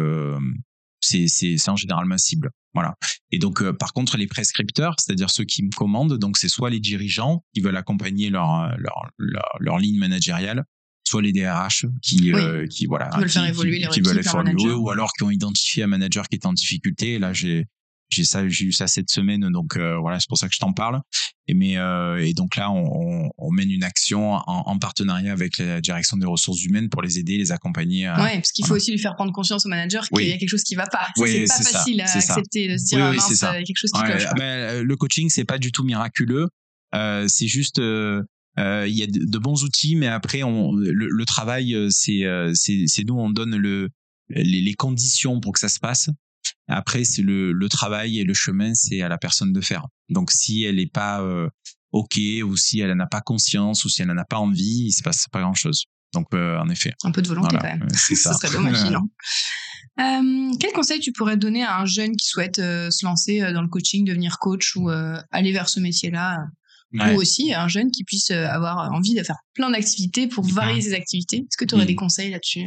[1.02, 2.52] c'est c'est en général ma cible.
[2.74, 2.96] Voilà.
[3.32, 6.70] Et donc, euh, par contre, les prescripteurs, c'est-à-dire ceux qui me commandent, donc c'est soit
[6.70, 10.64] les dirigeants qui veulent accompagner leur leur leur, leur ligne managériale,
[11.04, 14.44] soit les DRH qui euh, qui voilà qui veulent faire évoluer qui, qui veulent faire
[14.80, 17.14] ou alors qui ont identifié un manager qui est en difficulté.
[17.14, 17.68] Et là, j'ai
[18.12, 20.60] j'ai ça j'ai eu ça cette semaine donc euh, voilà c'est pour ça que je
[20.60, 21.02] t'en parle.
[21.48, 25.58] Et mais euh, et donc là on, on, mène une action en, en, partenariat avec
[25.58, 28.76] la direction des ressources humaines pour les aider les accompagner à, ouais parce qu'il faut
[28.76, 31.08] aussi lui faire prendre conscience au manager qu'il y a quelque chose qui va pas.
[31.18, 33.54] Oui, c'est pas facile à accepter de se dire ah, mince, ça.
[33.64, 36.48] quelque chose qui cloche ben, le coaching c'est pas du tout miraculeux.
[36.94, 38.22] Euh, c'est juste euh,
[38.60, 43.04] euh il y a de, bons outils mais après on le, le travail c'est c'est
[43.06, 43.90] nous on donne le
[44.30, 46.10] les, les conditions pour que ça se passe
[46.68, 49.88] après, c'est le, le travail et le chemin, c'est à la personne de faire.
[50.10, 51.50] Donc, si elle n'est pas euh,
[51.92, 54.92] OK ou si elle n'a pas conscience ou si elle n'en a pas envie, il
[54.92, 55.86] se passe pas grand-chose.
[56.14, 56.94] Donc, euh, en effet.
[57.04, 57.88] Un peu de volonté quand même.
[57.94, 58.34] C'est ça.
[58.34, 59.02] Ce serait dommage sinon.
[60.00, 63.68] Euh, quel conseil tu pourrais donner à un jeune qui souhaite se lancer dans le
[63.68, 66.38] coaching, devenir coach ou aller vers ce métier-là?
[66.94, 70.94] Ou aussi un jeune qui puisse avoir envie de faire plein d'activités pour varier ses
[70.94, 71.40] activités.
[71.40, 72.64] Est-ce que tu aurais des conseils là-dessus?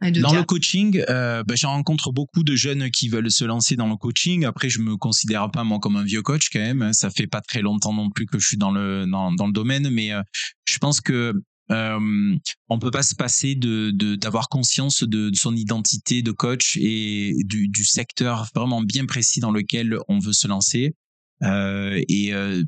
[0.00, 3.88] Dans le coaching, euh, bah, j'en rencontre beaucoup de jeunes qui veulent se lancer dans
[3.88, 4.44] le coaching.
[4.44, 6.92] Après, je me considère pas moi comme un vieux coach quand même.
[6.92, 9.52] Ça fait pas très longtemps non plus que je suis dans le dans, dans le
[9.52, 10.22] domaine, mais euh,
[10.66, 11.34] je pense que
[11.70, 12.36] euh,
[12.68, 17.34] on peut pas se passer de d'avoir conscience de, de, son identité de coach et
[17.44, 20.94] du, du secteur vraiment bien précis dans lequel on veut se lancer.
[21.42, 22.62] Euh, et euh,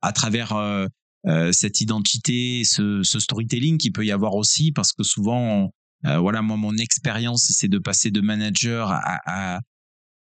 [0.00, 0.54] à travers
[1.52, 5.72] cette identité, ce, ce storytelling qu'il peut y avoir aussi, parce que souvent
[6.04, 9.60] voilà, moi, mon expérience, c'est de passer de manager à, à,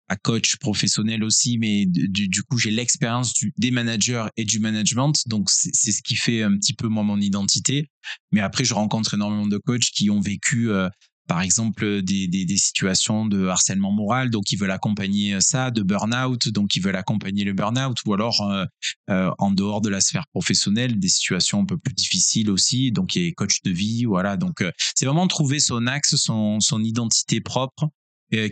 [0.09, 5.13] à coach professionnel aussi, mais du, du coup, j'ai l'expérience des managers et du management,
[5.27, 7.89] donc c'est ce qui fait un petit peu moi mon identité.
[8.31, 10.89] Mais après, je rencontre énormément de coachs qui ont vécu euh,
[11.27, 15.81] par exemple des, des, des, situations de harcèlement moral, donc ils veulent accompagner ça, de
[15.81, 18.65] burn-out, donc ils veulent accompagner le burn-out, ou alors euh,
[19.09, 23.15] euh, en dehors de la sphère professionnelle, des situations un peu plus difficiles aussi, donc
[23.15, 26.59] il y a coach de vie, voilà, donc euh, c'est vraiment trouver son axe, son,
[26.59, 27.89] son identité propre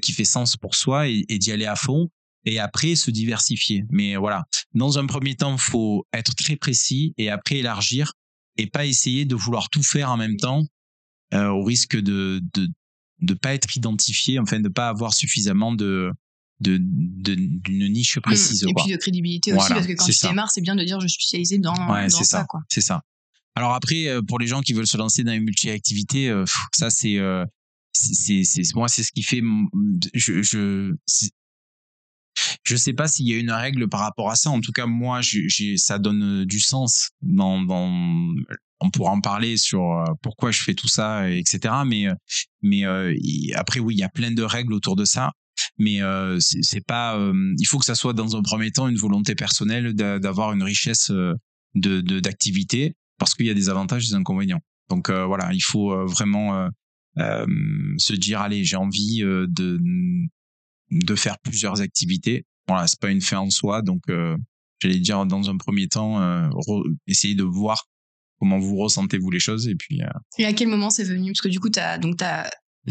[0.04, 2.08] qui fait sens pour soi et, et d'y aller à fond.
[2.46, 3.84] Et après se diversifier.
[3.90, 4.44] Mais voilà,
[4.76, 8.14] dans un premier temps, faut être très précis et après élargir
[8.58, 10.68] et pas essayer de vouloir tout faire en même temps
[11.34, 12.68] euh, au risque de de
[13.22, 16.12] de pas être identifié, enfin de pas avoir suffisamment de
[16.60, 18.22] de d'une niche mmh.
[18.22, 18.64] précise.
[18.64, 21.08] et puis de crédibilité aussi, parce que quand tu démarres, c'est bien de dire je
[21.08, 22.46] suis spécialisé dans, ouais, dans ça.
[22.46, 22.62] quoi.
[22.70, 23.02] C'est ça.
[23.56, 26.90] Alors après, euh, pour les gens qui veulent se lancer dans une multi-activité, euh, ça
[26.90, 27.18] c'est
[27.94, 29.42] c'est c'est moi c'est ce qui fait
[30.14, 30.94] je je
[32.64, 34.50] je sais pas s'il y a une règle par rapport à ça.
[34.50, 38.34] En tout cas, moi, j'ai ça donne du sens dans dans
[38.82, 41.74] on pourra en parler sur euh, pourquoi je fais tout ça, etc.
[41.86, 42.16] Mais, euh,
[42.62, 43.16] mais euh,
[43.56, 45.32] après, oui, il y a plein de règles autour de ça.
[45.78, 47.18] Mais euh, c'est pas.
[47.18, 50.64] Euh, il faut que ça soit dans un premier temps une volonté personnelle d'avoir une
[50.64, 51.34] richesse euh,
[51.76, 54.62] de d'activité parce qu'il y a des avantages et des inconvénients.
[54.90, 56.68] Donc voilà, il faut vraiment
[57.16, 59.80] se dire allez, j'ai envie de
[60.90, 62.46] de faire plusieurs activités.
[62.68, 64.02] Voilà, c'est pas une fin en soi, donc
[64.82, 66.50] j'allais dire dans un premier temps
[67.08, 67.86] essayer de voir
[68.42, 70.02] comment vous ressentez vous les choses et puis
[70.40, 71.32] et à quel moment c'est venu?
[71.32, 72.26] Parce que du coup tu as donc tu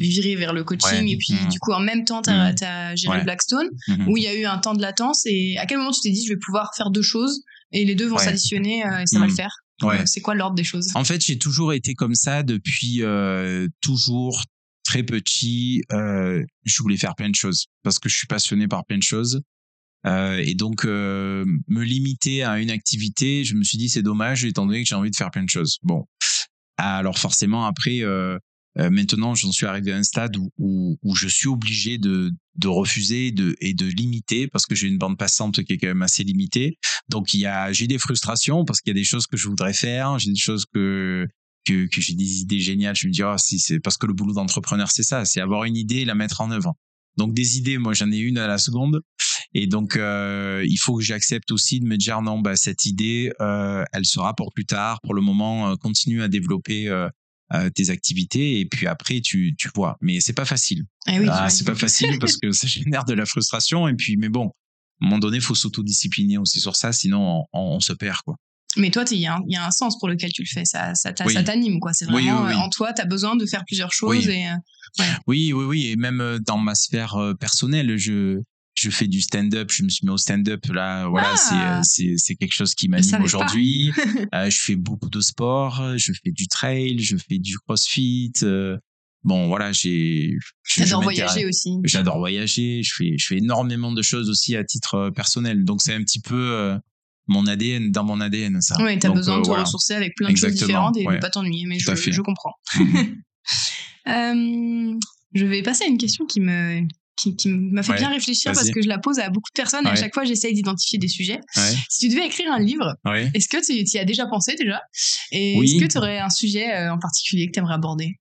[0.00, 1.48] viré vers le coaching et puis mmh.
[1.48, 2.96] du coup en même temps tu as, mmh.
[2.96, 4.08] géré Blackstone mmh.
[4.08, 6.10] où il y a eu un temps de latence et à quel moment tu t'es
[6.10, 9.18] dit je vais pouvoir faire deux choses et les deux vont s'additionner euh, et ça
[9.18, 9.52] va le faire?
[9.82, 10.06] Ouais.
[10.06, 10.88] c'est quoi l'ordre des choses?
[10.94, 14.44] En fait j'ai toujours été comme ça depuis euh, toujours
[14.84, 18.84] très petit euh, je voulais faire plein de choses parce que je suis passionné par
[18.84, 19.36] plein de choses.
[19.36, 19.59] euh,
[20.04, 24.66] et donc euh, me limiter à une activité, je me suis dit c'est dommage étant
[24.66, 25.78] donné que j'ai envie de faire plein de choses.
[25.82, 26.06] Bon,
[26.76, 28.38] alors forcément après, euh,
[28.76, 32.68] maintenant j'en suis arrivé à un stade où, où, où je suis obligé de, de
[32.68, 36.02] refuser de, et de limiter parce que j'ai une bande passante qui est quand même
[36.02, 36.78] assez limitée.
[37.08, 39.48] Donc il y a j'ai des frustrations parce qu'il y a des choses que je
[39.48, 41.26] voudrais faire, j'ai des choses que
[41.66, 42.96] que, que j'ai des idées géniales.
[42.96, 45.64] Je me dis oh, si c'est parce que le boulot d'entrepreneur c'est ça, c'est avoir
[45.64, 46.74] une idée et la mettre en œuvre.
[47.16, 49.02] Donc des idées, moi j'en ai une à la seconde,
[49.52, 53.32] et donc euh, il faut que j'accepte aussi de me dire non, bah cette idée,
[53.40, 55.00] euh, elle sera pour plus tard.
[55.02, 57.08] Pour le moment, euh, continue à développer euh,
[57.52, 59.96] euh, tes activités, et puis après tu tu vois.
[60.00, 60.84] Mais c'est pas facile.
[61.08, 64.16] Eh oui, ah, c'est pas facile parce que ça génère de la frustration, et puis
[64.16, 67.92] mais bon, à un moment donné, faut s'autodiscipliner aussi sur ça, sinon on, on se
[67.92, 68.36] perd quoi.
[68.76, 70.64] Mais toi, il y, y, a un sens pour lequel tu le fais.
[70.64, 71.92] Ça, ça, ça t'anime, quoi.
[71.92, 74.28] C'est vraiment en toi, tu as besoin de faire plusieurs choses.
[74.28, 74.46] Et,
[75.26, 75.86] oui, oui, oui.
[75.88, 78.40] Et même dans ma sphère personnelle, je,
[78.80, 79.70] je fais du stand-up.
[79.70, 81.06] Je me suis mis au stand-up là.
[81.06, 81.80] Voilà, ah.
[81.84, 83.92] c'est, c'est, quelque chose qui m'anime aujourd'hui.
[84.34, 85.98] euh, je fais beaucoup de sport.
[85.98, 86.98] Je fais du trail.
[86.98, 88.32] Je fais du crossfit.
[88.42, 88.78] Euh,
[89.22, 90.34] bon, voilà, j'ai.
[90.64, 91.76] J'adore voyager aussi.
[91.84, 92.82] J'adore voyager.
[92.82, 95.64] Je fais, je fais énormément de choses aussi à titre personnel.
[95.64, 96.78] Donc c'est un petit peu
[97.26, 98.76] mon ADN, dans mon ADN, ça.
[98.82, 101.66] Oui, t'as besoin de te ressourcer avec plein de choses différentes et de pas t'ennuyer,
[101.66, 102.54] mais je, je, comprends.
[104.06, 104.98] Euh,
[105.34, 108.70] je vais passer à une question qui me qui, qui m'a fait bien réfléchir parce
[108.70, 111.08] que je la pose à beaucoup de personnes et à chaque fois j'essaye d'identifier des
[111.08, 111.40] sujets.
[111.88, 112.96] Si tu devais écrire un livre,
[113.34, 114.80] est-ce que tu y as déjà pensé déjà?
[115.32, 118.14] Et est-ce que tu aurais un sujet euh, en particulier que tu aimerais aborder?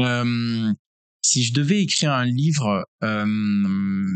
[0.00, 0.72] Euh,
[1.22, 4.06] Si je devais écrire un livre, euh,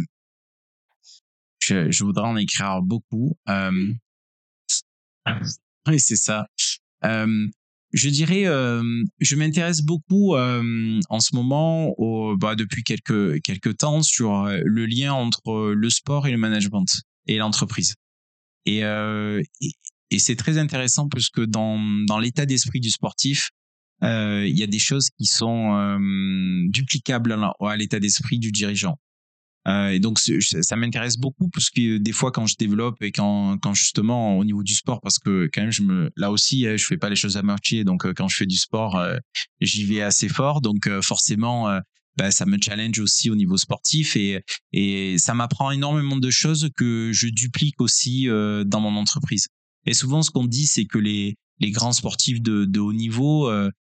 [1.61, 3.37] je, je, voudrais en écrire beaucoup.
[3.49, 3.93] Euh,
[5.87, 6.47] oui, c'est ça.
[7.95, 8.83] Euh, je dirais, euh,
[9.21, 14.61] je m'intéresse beaucoup euh, en ce moment, au, bah, depuis quelques quelques temps, sur euh,
[14.65, 16.87] le lien entre le sport et le management
[17.27, 17.95] et l'entreprise.
[18.67, 19.71] Et, et,
[20.11, 23.51] et c'est très intéressant puisque dans dans l'état d'esprit du sportif,
[24.03, 25.99] il y a des choses qui sont
[26.71, 28.97] duplicables à l'état d'esprit du dirigeant.
[29.67, 33.57] Euh, et donc ça m'intéresse beaucoup parce que des fois quand je développe et quand,
[33.63, 36.77] quand justement au niveau du sport parce que quand même je me là aussi hein,
[36.77, 37.85] je fais pas les choses à moitié.
[37.85, 39.17] Donc euh, quand je fais du sport euh,
[39.61, 40.61] j'y vais assez fort.
[40.61, 41.69] Donc forcément
[42.17, 44.17] bah, ça me challenge aussi au niveau sportif.
[44.17, 49.47] Et et ça m'apprend énormément de choses que je duplique aussi dans mon entreprise.
[49.87, 53.51] Et souvent ce qu'on dit c'est que les les grands sportifs de, de haut niveau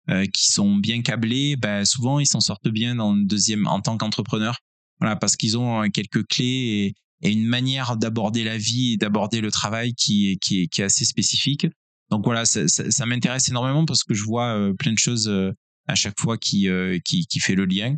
[0.08, 3.98] qui sont bien câblés, bah, souvent ils s'en sortent bien dans le deuxième en tant
[3.98, 4.60] qu'entrepreneur
[5.00, 8.98] voilà, parce qu'ils ont euh, quelques clés et, et une manière d'aborder la vie et
[8.98, 11.68] d'aborder le travail qui est, qui qui est assez spécifique.
[12.12, 15.28] Donc voilà, ça, ça, ça m'intéresse énormément parce que je vois euh, plein de choses
[15.28, 15.52] euh,
[15.88, 16.68] à chaque fois qui,
[17.04, 17.96] qui, qui fait le lien.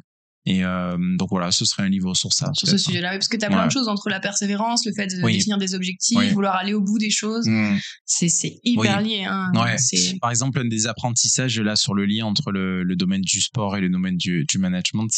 [0.49, 2.49] Et euh, donc voilà, ce serait un livre sur ça.
[2.53, 5.07] Sur ce sujet-là, parce que tu as plein de choses entre la persévérance, le fait
[5.07, 7.45] de définir des objectifs, vouloir aller au bout des choses.
[7.47, 7.77] Mmh.
[8.05, 9.25] C'est hyper lié.
[9.25, 9.51] Hein.
[9.55, 9.75] Ouais.
[10.21, 13.75] Par exemple, un des apprentissages là sur le lien entre le, le domaine du sport
[13.75, 15.11] et le domaine du, du management,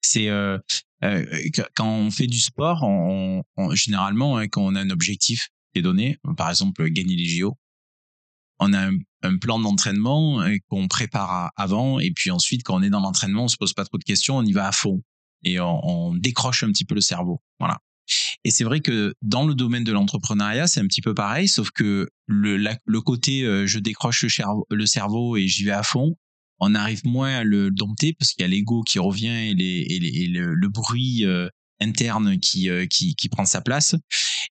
[0.00, 0.58] c'est euh,
[1.04, 1.24] euh,
[1.74, 5.80] quand on fait du sport, on, on, généralement, hein, quand on a un objectif qui
[5.80, 7.56] est donné, par exemple gagner les JO,
[8.60, 8.90] on a
[9.22, 13.44] un, plan d'entraînement euh, qu'on prépare avant, et puis ensuite, quand on est dans l'entraînement,
[13.44, 15.02] on se pose pas trop de questions, on y va à fond
[15.44, 17.40] et on, on décroche un petit peu le cerveau.
[17.60, 17.78] Voilà.
[18.42, 21.70] Et c'est vrai que dans le domaine de l'entrepreneuriat, c'est un petit peu pareil, sauf
[21.70, 24.24] que le, le côté je décroche
[24.70, 26.16] le cerveau et j'y vais à fond,
[26.60, 30.68] on arrive moins à le dompter parce qu'il y a l'ego qui revient et, le,
[30.68, 31.48] bruit euh,
[31.80, 33.94] interne qui, euh, qui, prend sa place.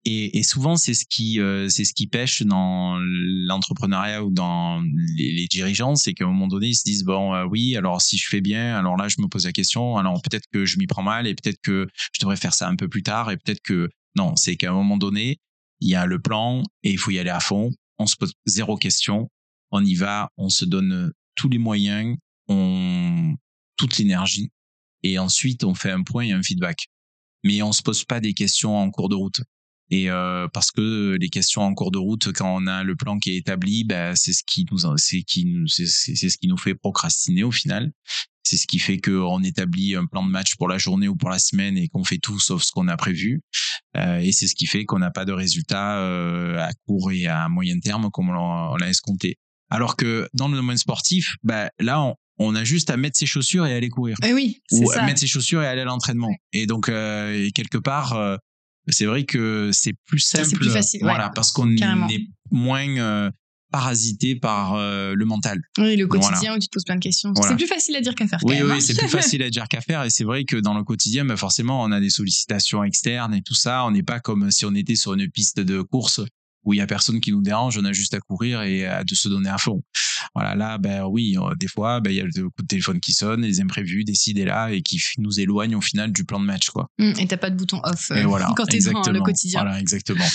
[0.05, 4.83] Et, souvent c'est ce qui euh, c'est ce qui pêche dans l'entrepreneuriat ou dans
[5.17, 8.17] les, les dirigeants c'est qu'à un moment donné ils se disent bon oui alors si
[8.17, 10.85] je fais bien alors là je me pose la question alors peut-être que je m'y
[10.85, 13.61] prends mal et peut-être que je devrais faire ça un peu plus tard et peut-être
[13.63, 15.39] que non c'est qu'à un moment donné
[15.79, 17.71] il y a le plan et il faut y aller à fond.
[17.97, 19.27] On se pose zéro question
[19.71, 22.17] on y va on se donne tous les moyens,
[22.47, 23.35] on
[23.77, 24.49] toute l'énergie
[25.03, 26.87] et ensuite on fait un point et un feedback.
[27.43, 29.41] Mais on se pose pas des questions en cours de route.
[29.91, 33.19] Et euh, parce que les questions en cours de route, quand on a le plan
[33.19, 36.57] qui est établi, ben c'est ce qui nous, c'est qui, c'est c'est ce qui nous
[36.57, 37.91] fait procrastiner au final.
[38.41, 41.29] C'est ce qui fait qu'on établit un plan de match pour la journée ou pour
[41.29, 43.41] la semaine et qu'on fait tout sauf ce qu'on a prévu.
[43.97, 47.27] Euh, et c'est ce qui fait qu'on n'a pas de résultats euh, à court et
[47.27, 49.37] à moyen terme comme on l'a escompté.
[49.69, 53.25] Alors que dans le domaine sportif, ben là, on, on a juste à mettre ses
[53.25, 54.17] chaussures et aller courir.
[54.23, 55.05] Eh oui, ou c'est à ça.
[55.05, 56.29] mettre ses chaussures et aller à l'entraînement.
[56.53, 58.35] Et donc, euh, et quelque part, euh,
[58.89, 60.49] c'est vrai que c'est plus Ça, simple.
[60.49, 61.09] c'est plus facile, ouais.
[61.09, 63.31] Voilà, parce qu'on est moins euh,
[63.71, 65.59] parasité par le mental.
[65.79, 66.27] Oui, le Voilà.
[66.27, 67.33] quotidien où tu te poses plein de questions.
[67.33, 67.49] Voilà.
[67.49, 68.39] C'est plus facile à dire qu'à faire.
[68.43, 68.79] Oui, oui, hein.
[68.79, 70.03] c'est plus facile à dire qu'à faire.
[70.03, 73.41] Et c'est vrai que dans le quotidien, bah forcément, on a des sollicitations externes et
[73.41, 73.83] tout ça.
[73.85, 76.21] On n'est pas comme si on était sur une piste de course
[76.65, 77.77] où il y a personne qui nous dérange.
[77.77, 79.81] On a juste à courir et à de se donner à fond.
[80.33, 82.99] Voilà, là, ben oui, euh, des fois, ben il y a le coup de téléphone
[82.99, 86.45] qui sonne, les imprévus, décidés là et qui nous éloignent au final du plan de
[86.45, 86.87] match, quoi.
[86.99, 89.23] Hum, Et t'as pas de bouton off euh, voilà, quand t'es dans le exactement.
[89.23, 89.61] quotidien.
[89.61, 90.25] Voilà, exactement.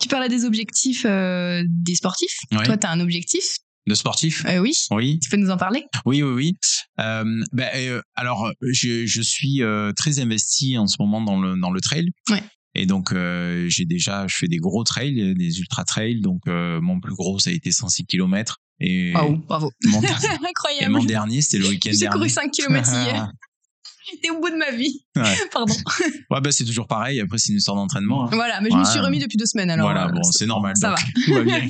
[0.00, 2.38] Tu parlais des objectifs euh, des sportifs.
[2.52, 2.64] Ouais.
[2.64, 3.44] Toi, t'as un objectif.
[3.86, 4.46] De sportif?
[4.46, 4.72] Euh, oui.
[4.90, 5.18] Oui.
[5.20, 5.84] Tu peux nous en parler?
[6.06, 6.56] Oui, oui, oui.
[7.00, 9.60] Euh, ben, euh, alors, je, je suis
[9.94, 12.10] très investi en ce moment dans le dans le trail.
[12.30, 12.42] Ouais.
[12.74, 16.20] Et donc, euh, j'ai déjà, je fais des gros trails, des ultra trails.
[16.20, 18.56] Donc, euh, mon plus gros, ça a été 106 km.
[18.80, 19.70] Et Waouh, bravo.
[19.86, 20.18] mon, der-
[20.80, 22.14] et mon dernier, c'était le week-end J'ai dernier.
[22.14, 23.30] couru 5 km hier.
[24.10, 25.04] J'étais au bout de ma vie.
[25.16, 25.22] Ouais.
[25.52, 25.72] Pardon.
[26.30, 27.20] Ouais, bah, c'est toujours pareil.
[27.20, 28.24] Après, c'est une histoire d'entraînement.
[28.26, 28.30] hein.
[28.32, 29.86] Voilà, mais je me suis remis depuis deux semaines alors.
[29.86, 30.74] voilà, euh, bon, c'est normal.
[30.76, 31.04] Ça donc, va.
[31.24, 31.68] Tout va bien.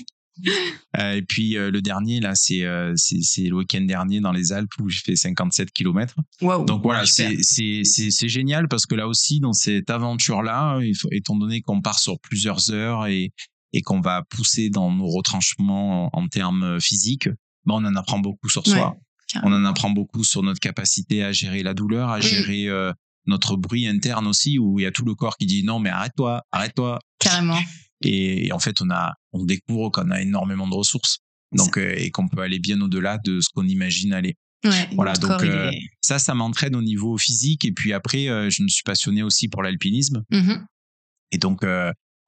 [0.99, 4.53] Euh, et puis euh, le dernier là, c'est euh, c'est le week-end dernier dans les
[4.53, 6.14] Alpes où j'ai fait 57 km.
[6.40, 6.64] Waouh.
[6.64, 7.33] Donc voilà, Super.
[7.42, 10.79] c'est génial parce que là aussi dans cette aventure là,
[11.12, 13.33] étant donné qu'on part sur plusieurs heures et
[13.73, 17.29] et qu'on va pousser dans nos retranchements en, en termes physiques,
[17.64, 18.90] ben on en apprend beaucoup sur soi.
[18.90, 22.92] Ouais, on en apprend beaucoup sur notre capacité à gérer la douleur, à gérer euh,
[23.27, 25.90] notre bruit interne aussi où il y a tout le corps qui dit non mais
[25.90, 26.99] arrête-toi, arrête-toi.
[27.18, 27.59] Carrément.
[28.07, 31.19] Et, et en fait, on a, on découvre qu'on a énormément de ressources.
[31.53, 34.35] Donc, euh, et qu'on peut aller bien au-delà de ce qu'on imagine aller.
[34.64, 37.64] Ouais, Voilà, donc, euh, est- Ça, ça m'entraîne au niveau physique.
[37.64, 40.25] Et puis après, euh, je me suis passionné aussi pour l'alpinisme.
[40.31, 40.67] Mhm.
[41.33, 41.64] Et donc,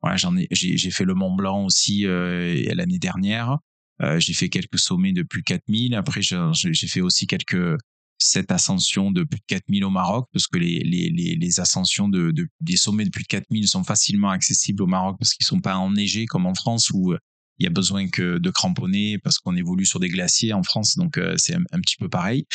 [0.02, 3.58] voilà, j'en ai, j'ai, j'ai fait le Mont Blanc aussi l'année dernière.
[4.18, 5.94] J'ai fait quelques sommets de plus de 4000.
[5.94, 7.78] Après, j'ai, j'ai fait aussi quelques
[8.18, 12.30] cette ascension de plus de 4000 au Maroc parce que les les les, ascensions de,
[12.30, 15.60] de des sommets de plus de 4000 sont facilement accessibles au Maroc parce qu'ils sont
[15.60, 17.18] pas enneigés comme en France où euh,
[17.58, 20.96] il y a besoin que de cramponner parce qu'on évolue sur des glaciers en France.
[20.96, 22.46] Donc euh, c'est un, petit peu pareil.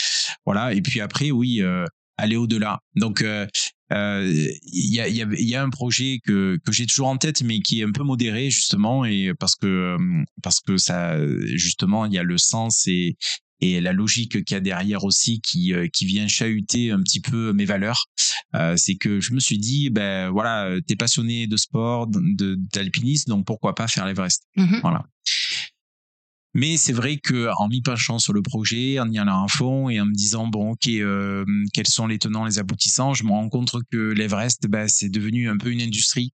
[0.46, 0.74] Voilà.
[0.74, 1.86] Et puis après oui euh,
[2.18, 2.80] aller au-delà.
[2.96, 7.42] Donc il y a y y a un projet que que j'ai toujours en tête
[7.44, 9.98] mais qui est un peu modéré justement et parce que
[10.42, 11.18] parce que ça
[11.56, 13.18] justement il y a le sens et
[13.62, 17.22] et la logique qu'il y a derrière aussi qui euh, qui vient chahuter un petit
[17.22, 18.06] peu mes valeurs
[18.56, 23.30] euh, c'est que je me suis dit ben voilà t'es passionné de sport de d'alpinisme
[23.30, 24.44] donc pourquoi pas faire l'Everest?
[24.56, 24.80] Mhm.
[24.82, 25.06] voilà
[26.54, 29.90] mais c'est vrai que en m'y penchant sur le projet, en y allant à fond
[29.90, 33.30] et en me disant bon ok euh, quels sont les tenants, les aboutissants, je me
[33.30, 36.34] rends compte que l'Everest ben, c'est devenu un peu une industrie,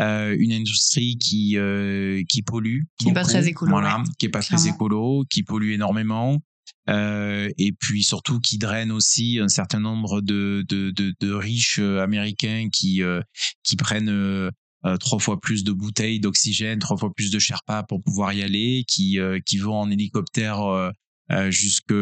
[0.00, 4.04] euh, une industrie qui euh, qui pollue, Qui n'est pas très écolo, voilà, ouais.
[4.18, 6.40] qui est pas très écolo, qui pollue énormément.
[6.88, 11.78] Euh, et puis surtout qui draine aussi un certain nombre de de, de, de riches
[11.78, 13.22] euh, américains qui euh,
[13.62, 14.50] qui prennent euh,
[14.98, 18.84] trois fois plus de bouteilles d'oxygène, trois fois plus de Sherpa pour pouvoir y aller,
[18.86, 20.90] qui euh, qui vont en hélicoptère euh,
[21.30, 21.92] euh, jusque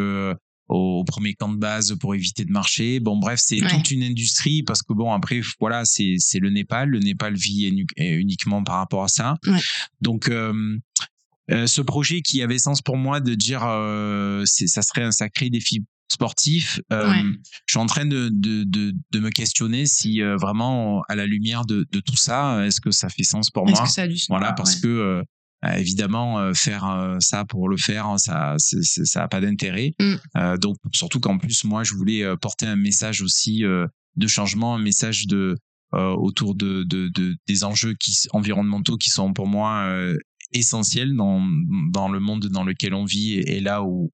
[0.75, 3.01] au, premier camp de base pour éviter de marcher.
[3.01, 3.69] Bon bref, c'est Ouais.
[3.71, 7.67] toute une industrie parce que bon après voilà c'est c'est le Népal, le Népal vit
[7.69, 9.37] uni- uniquement par rapport à ça.
[9.47, 9.61] Ouais.
[10.01, 10.79] Donc euh,
[11.51, 15.51] euh, ce projet qui avait sens pour moi de dire euh, ça serait un sacré
[15.51, 16.81] défi sportif.
[16.93, 17.23] Euh, Ouais.
[17.67, 21.27] Je suis en train de, de, de, de me questionner si euh, vraiment à la
[21.27, 24.03] lumière de, de tout ça, est-ce que ça fait sens pour Est-ce moi que ça
[24.03, 24.29] a du sens?
[24.29, 24.81] Voilà, parce Ouais.
[24.83, 25.23] que euh, euh,
[25.79, 29.93] évidemment euh, faire euh, ça pour le faire, ça c'est- ça a pas d'intérêt.
[30.01, 30.15] Mm.
[30.37, 34.27] Euh, donc surtout qu'en plus moi je voulais euh, porter un message aussi euh, de
[34.27, 35.57] changement, un message de
[35.95, 40.17] euh, autour de, de, de des enjeux qui environnementaux qui sont pour moi euh,
[40.53, 41.41] essentiels dans
[41.93, 44.11] dans le monde dans lequel on vit et, et là où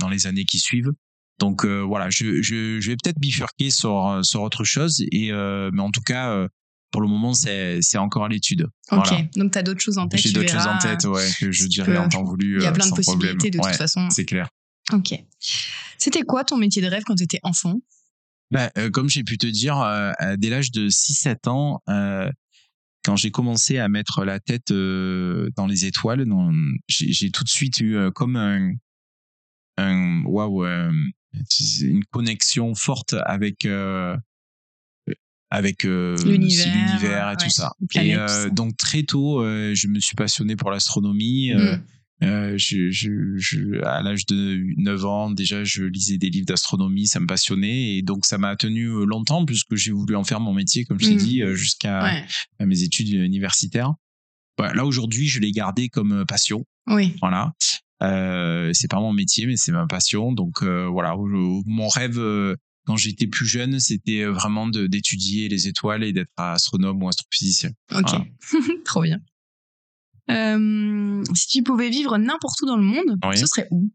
[0.00, 0.92] dans les années qui suivent.
[1.38, 5.32] Donc euh, voilà, je, je, je vais peut-être bifurquer sur euh, sur autre chose et
[5.32, 6.48] euh, mais en tout cas euh,
[6.90, 8.62] pour le moment c'est c'est encore à l'étude.
[8.90, 9.22] Ok, Voilà.
[9.36, 10.20] donc tu as d'autres choses en tête.
[10.20, 12.56] J'ai d'autres choses en tête, ouais, que je dirais peux- en temps voulu.
[12.58, 13.36] Il y a euh, plein de problème.
[13.36, 14.08] possibilités de Ouais, toute façon.
[14.10, 14.48] C'est clair.
[14.92, 15.14] Ok.
[15.98, 17.74] C'était quoi ton métier de rêve quand tu étais enfant?
[18.52, 22.30] Bah, euh, comme j'ai pu te dire, euh, dès l'âge de 6-7 ans, euh,
[23.04, 26.52] quand j'ai commencé à mettre la tête dans les étoiles, dans-
[26.88, 28.70] j'ai j'ai tout de suite eu comme un,
[29.78, 33.66] un waouh, une connexion forte avec
[35.50, 37.72] avec l'univers et tout ça.
[37.94, 38.16] Et
[38.52, 41.52] donc très tôt, je me suis passionné pour l'astronomie.
[42.22, 47.06] Euh, je, je, je, à l'âge de 9 ans, déjà, je lisais des livres d'astronomie,
[47.06, 47.96] ça me passionnait.
[47.96, 51.08] Et donc, ça m'a tenu longtemps, puisque j'ai voulu en faire mon métier, comme je
[51.08, 51.18] t'ai mmh.
[51.18, 52.24] dit, jusqu'à
[52.60, 53.92] mes études universitaires.
[54.58, 56.64] là, aujourd'hui, je l'ai gardé comme passion.
[56.86, 57.14] Oui.
[57.20, 57.52] Voilà.
[58.02, 60.32] Euh, c'est pas mon métier, mais c'est ma passion.
[60.32, 62.18] Donc, euh, voilà, mon rêve
[62.86, 67.70] quand j'étais plus jeune, c'était vraiment d'étudier les étoiles et d'être astronome ou astrophysicien.
[67.92, 68.12] Ok,
[68.84, 69.20] trop bien.
[70.30, 73.90] Euh, si tu pouvais vivre n'importe où dans le monde, ce serait où?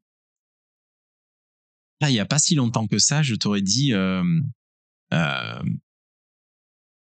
[2.01, 4.23] Là, il n'y a pas si longtemps que ça, je t'aurais dit euh,
[5.13, 5.63] euh,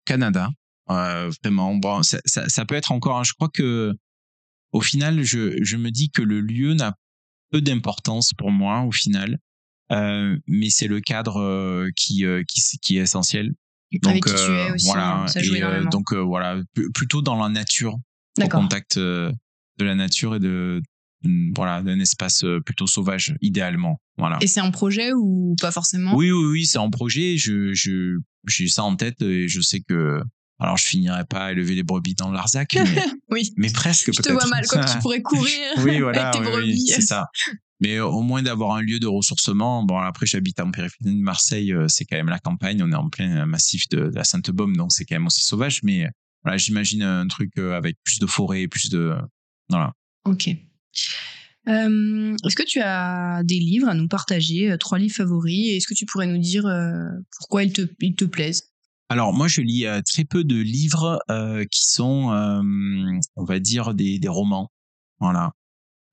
[0.05, 0.49] Canada.
[0.87, 3.23] vraiment, bon, ça, ça, ça, peut être encore.
[3.23, 3.93] Je crois que
[4.71, 6.95] au final, je, je me dis que le lieu n'a
[7.51, 9.37] peu d'importance pour moi au final, euh,
[9.89, 13.53] mais c'est le cadre euh, qui, euh, qui, qui est essentiel.
[13.93, 15.21] Donc, Avec qui tu es aussi, voilà.
[15.21, 15.61] Hein, ça joue et,
[15.91, 16.61] donc voilà,
[16.93, 17.97] plutôt dans la nature,
[18.41, 19.33] au contact de
[19.79, 20.81] la nature et de
[21.23, 26.15] mm, voilà d'un espace plutôt sauvage idéalement voilà et c'est un projet ou pas forcément?
[26.15, 28.17] Oui oui oui c'est un projet je je
[28.47, 30.19] j'ai ça en tête et je sais que
[30.59, 32.83] alors, je finirai pas à élever les brebis dans Larzac, mais,
[33.29, 33.53] oui.
[33.57, 34.11] mais presque.
[34.11, 36.71] Je te vois mal, quoi, tu pourrais courir oui, voilà, avec tes brebis.
[36.71, 37.27] Oui, c'est ça.
[37.79, 39.83] Mais au moins d'avoir un lieu de ressourcement.
[39.83, 42.81] Bon, après, j'habite en périphérie de Marseille, euh, c'est quand même la campagne.
[42.81, 45.83] On est en plein massif de, la Sainte-Baume, donc c'est quand même aussi sauvage.
[45.83, 46.07] Mais
[46.43, 49.15] voilà, j'imagine un truc euh, avec plus de forêt, plus de.
[49.69, 49.93] Voilà.
[50.25, 50.49] Ok.
[51.67, 55.93] Euh, est-ce que tu as des livres à nous partager, trois livres favoris Est-ce que
[55.93, 56.63] tu pourrais nous dire
[57.37, 58.71] pourquoi ils te, ils te plaisent?
[59.09, 62.61] Alors moi je lis euh, très peu de livres euh, qui sont, euh,
[63.35, 64.69] on va dire, des, des romans.
[65.19, 65.53] Voilà.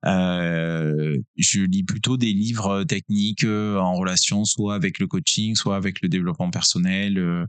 [0.05, 6.09] Je lis plutôt des livres techniques en relation soit avec le coaching, soit avec le
[6.09, 7.47] développement personnel,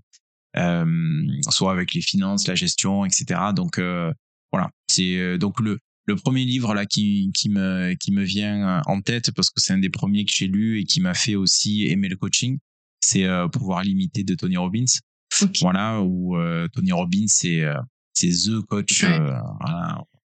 [0.53, 3.39] soit avec les finances, la gestion, etc.
[3.56, 3.80] Donc
[4.51, 9.01] voilà, c'est donc le le premier livre là qui qui me qui me vient en
[9.01, 11.88] tête parce que c'est un des premiers que j'ai lu et qui m'a fait aussi
[11.88, 12.60] aimer le coaching,
[13.01, 14.86] c'est Pouvoir limité de Tony Robbins.
[15.62, 17.76] Voilà, où euh, Tony Robbins, c'est euh,
[18.14, 19.32] c'est the coach euh,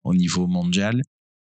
[0.05, 1.03] au niveau mondial.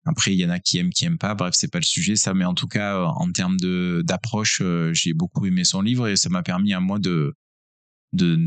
[0.05, 1.33] Après, il y en a qui aiment, qui aiment pas.
[1.33, 2.33] Bref, c'est pas le sujet, ça.
[2.33, 4.61] Mais en tout cas, en termes de d'approche,
[4.93, 7.33] j'ai beaucoup aimé son livre et ça m'a permis à moi de
[8.13, 8.37] de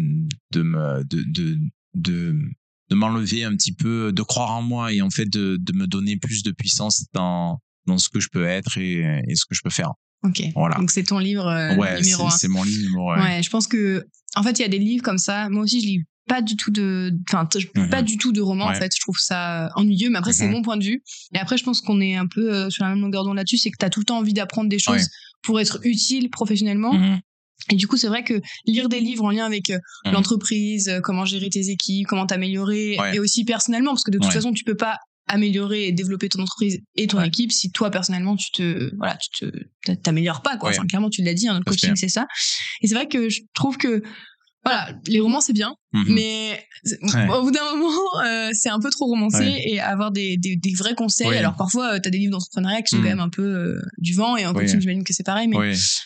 [0.53, 1.59] de me de de,
[1.95, 2.37] de,
[2.91, 5.87] de m'enlever un petit peu, de croire en moi et en fait de, de me
[5.87, 9.55] donner plus de puissance dans dans ce que je peux être et, et ce que
[9.55, 9.93] je peux faire.
[10.23, 10.43] Ok.
[10.55, 10.77] Voilà.
[10.77, 11.45] Donc c'est ton livre
[12.01, 12.31] numéro un.
[12.31, 13.23] C'est mon livre numéro un.
[13.23, 14.07] Ouais, je pense que
[14.37, 15.49] en fait, il y a des livres comme ça.
[15.49, 17.91] Moi aussi, je lis pas du tout de, enfin, mhm.
[17.91, 18.93] pas du tout de romans, en fait.
[18.95, 20.53] Je trouve ça ennuyeux, mais après, c'est mhm.
[20.53, 21.03] mon point de vue.
[21.35, 23.59] Et après, je pense qu'on est un peu euh, sur la même longueur d'onde là-dessus,
[23.59, 25.09] c'est que tu as tout le temps envie d'apprendre des choses
[25.43, 26.93] pour être utile professionnellement.
[26.93, 27.21] Mhm.
[27.71, 31.01] Et du coup, c'est vrai que lire des livres en lien avec euh, l'entreprise, euh,
[31.01, 34.65] comment gérer tes équipes, comment t'améliorer, et aussi personnellement, parce que de toute façon, tu
[34.65, 34.99] peux pas
[35.29, 39.47] améliorer et développer ton entreprise et ton équipe si toi personnellement tu te voilà tu
[39.47, 42.27] te t'améliores pas quoi clairement tu l'as dit hein, le coaching c'est ça
[42.81, 44.03] et c'est vrai que je trouve que
[44.69, 46.15] voilà, les romans c'est bien, mhm.
[46.15, 46.69] mais
[47.31, 50.75] au bout d'un moment, euh, c'est un peu trop romancé et avoir des, des, des
[50.75, 51.35] vrais conseils.
[51.35, 53.09] Alors parfois, euh, tu as des livres d'entrepreneuriat qui sont quand mhm.
[53.09, 55.57] même un peu euh, du vent et en coaching, j'imagine que c'est pareil, mais,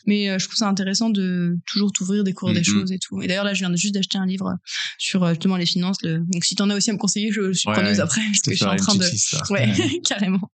[0.07, 2.75] mais je trouve ça intéressant de toujours t'ouvrir, découvrir des mhm.
[2.75, 3.21] choses et tout.
[3.23, 4.57] Et d'ailleurs, là, je viens juste d'acheter un livre
[4.99, 5.99] sur justement les finances.
[6.03, 8.57] Donc si t'en as aussi à me conseiller, je, suis preneuse après parce que je
[8.57, 9.53] suis en train de.
[9.53, 10.51] Ouais, carrément.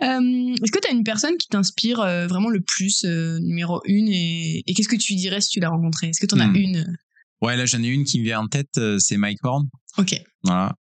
[0.00, 1.98] Euh, Est-ce que tu as une personne qui t'inspire
[2.28, 6.08] vraiment le plus, numéro une, et, et qu'est-ce que tu dirais si tu l'as rencontrée?
[6.08, 6.56] Est-ce que tu en as hmm.
[6.56, 6.98] une?
[7.42, 9.68] Ouais, là j'en ai une qui me vient en tête, euh, c'est Mike Horn.
[9.96, 10.20] Ok.
[10.42, 10.74] Voilà.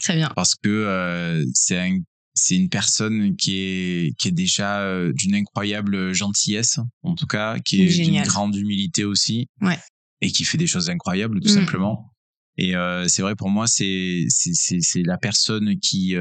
[0.00, 0.30] Très bien.
[0.36, 1.98] Parce que euh, c'est un,
[2.34, 7.58] c'est une personne qui est qui est déjà euh, d'une incroyable gentillesse, en tout cas,
[7.58, 9.48] qui est d'une grande humilité aussi.
[9.60, 9.78] Ouais.
[10.20, 11.54] Et qui fait des choses incroyables, tout mm.
[11.54, 12.12] simplement.
[12.58, 16.14] Et euh, c'est vrai pour moi, c'est c'est c'est la personne qui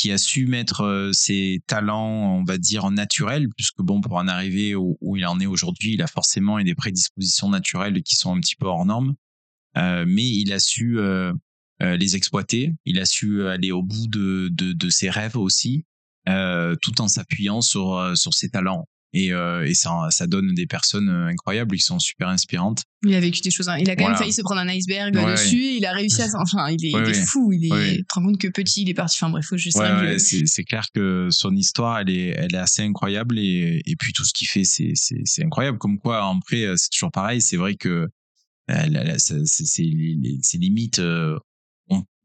[0.00, 4.74] qui a su mettre ses talents, on va dire naturels, puisque bon, pour en arriver
[4.74, 8.56] où, il en est aujourd'hui, il a forcément des prédispositions naturelles qui sont un petit
[8.56, 9.14] peu hors normes.
[9.76, 11.34] Euh, mais il a su euh,
[11.82, 15.84] euh, les exploiter, il a su aller au bout de, de, de ses rêves aussi,
[16.24, 18.88] tout en s'appuyant sur, sur ses talents.
[19.12, 22.84] Et, et ça, ça donne des personnes incroyables qui sont super inspirantes.
[23.04, 23.68] Il a vécu des choses.
[23.68, 23.78] Hein.
[23.78, 25.76] Il a quand même failli se prendre un iceberg dessus.
[25.76, 26.28] Il a réussi à.
[26.40, 27.52] Enfin, il est, il est fou.
[27.52, 27.96] Il est.
[27.96, 29.16] Tu te rends compte que petit, il est parti.
[29.20, 29.80] Enfin bref, faut juste.
[30.18, 34.24] c'est clair que son histoire, elle est, elle est assez incroyable et, et puis tout
[34.24, 35.78] ce qu'il fait, c'est, incroyable.
[35.78, 37.40] Comme quoi, après, c'est toujours pareil.
[37.40, 38.08] C'est vrai que
[38.68, 39.82] c'est
[40.58, 41.38] limites euh,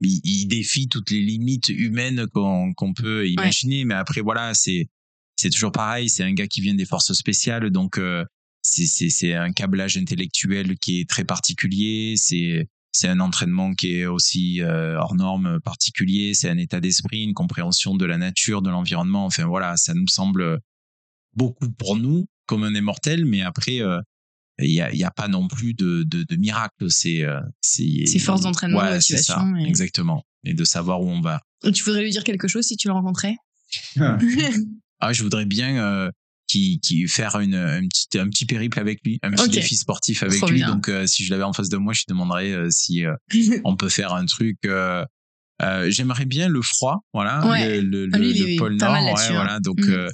[0.01, 4.87] il, défie toutes les limites humaines qu'on peut imaginer mais après voilà c'est
[5.35, 8.25] c'est toujours pareil c'est un gars qui vient des forces spéciales donc euh,
[8.65, 12.15] c'est un câblage intellectuel qui est très particulier.
[12.17, 16.33] C'est c'est un entraînement qui est aussi euh, hors norme particulier.
[16.33, 19.25] C'est un état d'esprit, une compréhension de la nature, de l'environnement.
[19.25, 20.59] Enfin voilà, ça nous semble
[21.35, 23.81] beaucoup pour nous comme un immortel, mais après.
[23.81, 23.99] Euh,
[24.59, 26.85] il y a, y a pas non plus de, de, de miracle.
[26.87, 27.25] C'est
[27.59, 31.41] c'est force d'entraînement, ouais, c'est ça, exactement, et de savoir où on va.
[31.73, 33.35] tu voudrais lui dire quelque chose si tu le rencontrais?
[34.99, 36.11] Ah, je voudrais bien
[36.47, 40.23] qui, qui faire une, un petit un petit périple avec lui, un petit défi sportif
[40.23, 40.61] avec lui.
[40.61, 43.15] Donc euh, si je l'avais en face de moi, je lui demanderais euh, si euh,
[43.63, 44.57] on peut faire un truc.
[45.87, 49.33] J'aimerais bien le froid, voilà, le, le, ah, le, pôle Nord, ouais, hein.
[49.33, 49.59] voilà.
[49.59, 50.09] Donc mm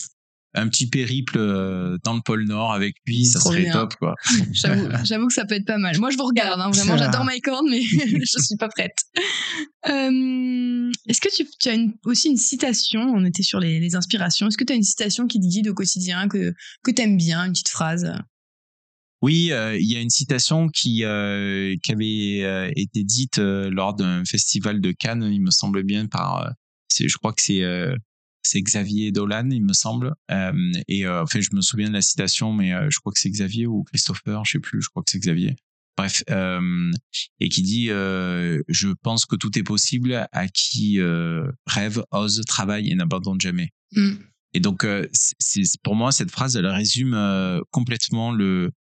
[0.53, 4.15] un petit périple euh, dans le pôle Nord avec lui, ça serait top, quoi.
[5.03, 5.97] J'avoue que ça peut être pas mal.
[5.99, 8.97] Moi, je vous regarde, hein, vraiment, j'adore Mike Horn, mais je suis pas prête.
[9.87, 13.95] Euh, Est-ce que tu, tu as une, aussi une citation On était sur les, les
[13.95, 14.47] inspirations.
[14.47, 17.17] Est-ce que tu as une citation qui te guide au quotidien, que, que tu aimes
[17.17, 18.11] bien, une petite phrase?
[19.21, 23.93] Oui, euh, il y a une citation qui, euh, qui avait euh, été dite lors
[23.93, 26.51] d'un festival de Cannes, il me semble bien, par,
[26.99, 27.61] je crois que c'est
[28.43, 30.15] c'est Xavier Dolan, il me semble.
[30.31, 33.19] Euh, et euh, enfin, je me souviens de la citation, mais euh, je crois que
[33.19, 34.81] c'est Xavier ou Christopher, je sais plus.
[34.81, 35.55] Je crois que c'est Xavier.
[35.97, 40.99] Bref, et qui dit Je pense que tout est possible à qui
[41.67, 43.69] rêve, ose, travaille et n'abandonne jamais.
[43.91, 44.13] Mm.
[44.53, 47.15] Et donc, c'est pour moi cette phrase, elle résume
[47.71, 48.71] complètement le,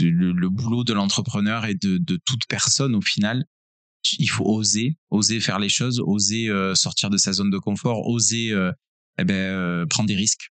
[0.00, 3.44] le, boulot de l'entrepreneur et de, de toute personne au final
[4.18, 8.06] il faut oser, oser faire les choses, oser euh, sortir de sa zone de confort,
[8.06, 8.72] oser euh,
[9.18, 10.50] eh ben, euh, prendre des risques.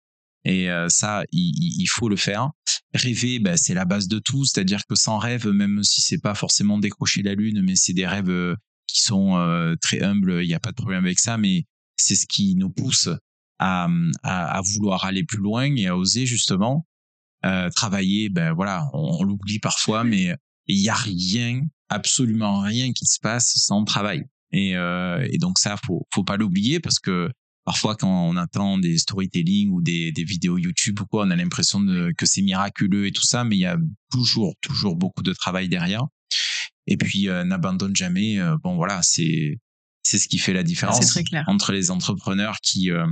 [0.46, 2.50] Et ça, il, faut le faire.
[2.92, 4.44] Rêver, ben, c'est la base de tout.
[4.44, 8.06] C'est-à-dire que sans rêve, même si c'est pas forcément décrocher la lune, mais c'est des
[8.06, 8.54] rêves
[8.86, 11.38] qui sont très humbles, il n'y a pas de problème avec ça.
[11.38, 11.64] Mais
[11.96, 13.08] c'est ce qui nous pousse
[13.58, 13.88] à,
[14.22, 16.86] à, vouloir aller plus loin et à oser justement
[17.74, 18.28] travailler.
[18.28, 20.36] Ben voilà, on, on l'oublie parfois, mais
[20.66, 24.24] il y a rien absolument rien qui se passe sans travail.
[24.52, 27.30] Et, euh, et donc ça, faut, faut pas l'oublier parce que
[27.64, 31.36] parfois quand on attend des storytelling ou des, des vidéos YouTube ou quoi, on a
[31.36, 31.80] l'impression
[32.16, 33.76] que c'est miraculeux et tout ça, mais il y a
[34.10, 36.04] toujours, toujours beaucoup de travail derrière.
[36.86, 38.38] Et puis euh, n'abandonne jamais.
[38.38, 39.58] Euh, bon voilà, c'est
[40.02, 43.06] c'est ce qui fait la différence entre les entrepreneurs qui euh,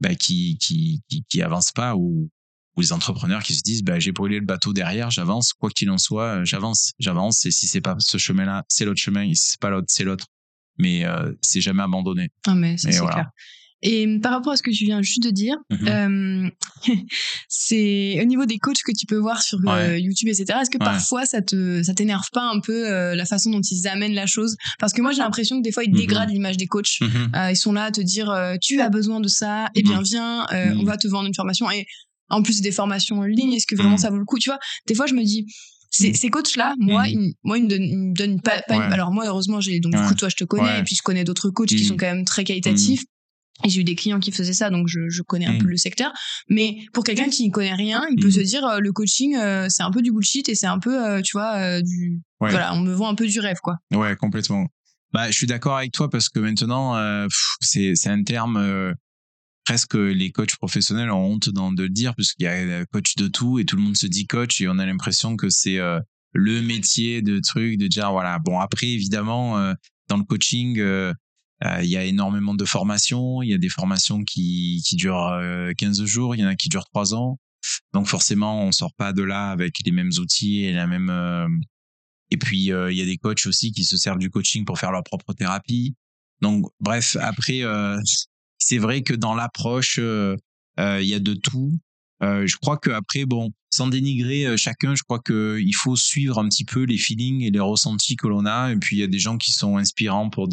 [0.00, 2.28] bah, qui, qui qui qui avancent pas ou
[2.76, 5.90] ou les entrepreneurs qui se disent bah, j'ai brûlé le bateau derrière, j'avance, quoi qu'il
[5.90, 7.46] en soit, euh, j'avance, j'avance.
[7.46, 9.22] Et si c'est pas ce chemin-là, c'est l'autre chemin.
[9.22, 10.26] Et si c'est pas l'autre, c'est l'autre.
[10.78, 12.30] Mais euh, c'est jamais abandonné.
[12.46, 13.30] Ah mais c'est clair.
[13.86, 16.48] Et par rapport à ce que tu viens juste de dire, mm-hmm.
[16.88, 16.94] euh,
[17.48, 20.58] c'est au niveau des coachs que tu peux voir sur YouTube, etc.
[20.62, 23.86] Est-ce que parfois ça te ça t'énerve pas un peu euh, la façon dont ils
[23.86, 24.56] amènent la chose?
[24.78, 25.96] Parce que moi j'ai l'impression que des fois ils mm-hmm.
[25.98, 26.98] dégradent l'image des coachs.
[27.02, 27.50] Mm-hmm.
[27.50, 30.46] ils sont là à te dire tu as besoin de ça, et eh bien viens,
[30.50, 31.70] on va te vendre une formation.
[31.70, 31.86] Et
[32.28, 33.98] en plus des formations en ligne, est-ce que vraiment mm.
[33.98, 35.46] ça vaut le coup Tu vois, des fois je me dis,
[35.90, 36.14] ces, mm.
[36.14, 37.08] ces coachs-là, moi, mm.
[37.08, 40.28] ils, moi, ils me donnent, pas, pas alors moi, heureusement, j'ai donc du coup toi,
[40.28, 43.02] je te connais, et puis je connais d'autres coachs qui sont quand même très qualitatifs.
[43.62, 45.76] Et j'ai eu des clients qui faisaient ça, donc je, je connais un peu le
[45.76, 46.12] secteur.
[46.48, 49.68] Mais pour quelqu'un qui ne connaît rien, il peut se dire euh, le coaching, euh,
[49.68, 52.80] c'est un peu du bullshit et c'est un peu, euh, tu vois, du voilà, on
[52.80, 53.76] me vend un peu du rêve, quoi.
[53.92, 54.66] Ouais, complètement.
[55.12, 57.28] Bah, je suis d'accord avec toi parce que maintenant,
[57.60, 58.94] c'est un terme
[59.64, 63.58] presque les coachs professionnels ont honte de le dire puisqu'il y a coach de tout
[63.58, 66.00] et tout le monde se dit coach et on a l'impression que c'est euh,
[66.32, 69.74] le métier de truc de dire voilà bon après évidemment euh,
[70.08, 71.12] dans le coaching euh,
[71.80, 73.40] il y a énormément de formations.
[73.40, 75.40] Il y a des formations qui qui durent
[75.78, 76.34] 15 jours.
[76.34, 77.38] Il y en a qui durent 3 ans.
[77.94, 81.10] Donc forcément on sort pas de là avec les mêmes outils et la même
[82.30, 84.92] et puis il y a des coachs aussi qui se servent du coaching pour faire
[84.92, 85.94] leur propre thérapie.
[86.42, 87.62] Donc bref après
[88.64, 90.36] c'est vrai que dans l'approche, euh,
[90.80, 91.78] euh, il y a de tout.
[92.22, 96.38] Euh, je crois que après, bon, sans dénigrer chacun, je crois que il faut suivre
[96.38, 98.72] un petit peu les feelings et les ressentis que l'on a.
[98.72, 100.48] Et puis il y a des gens qui sont inspirants pour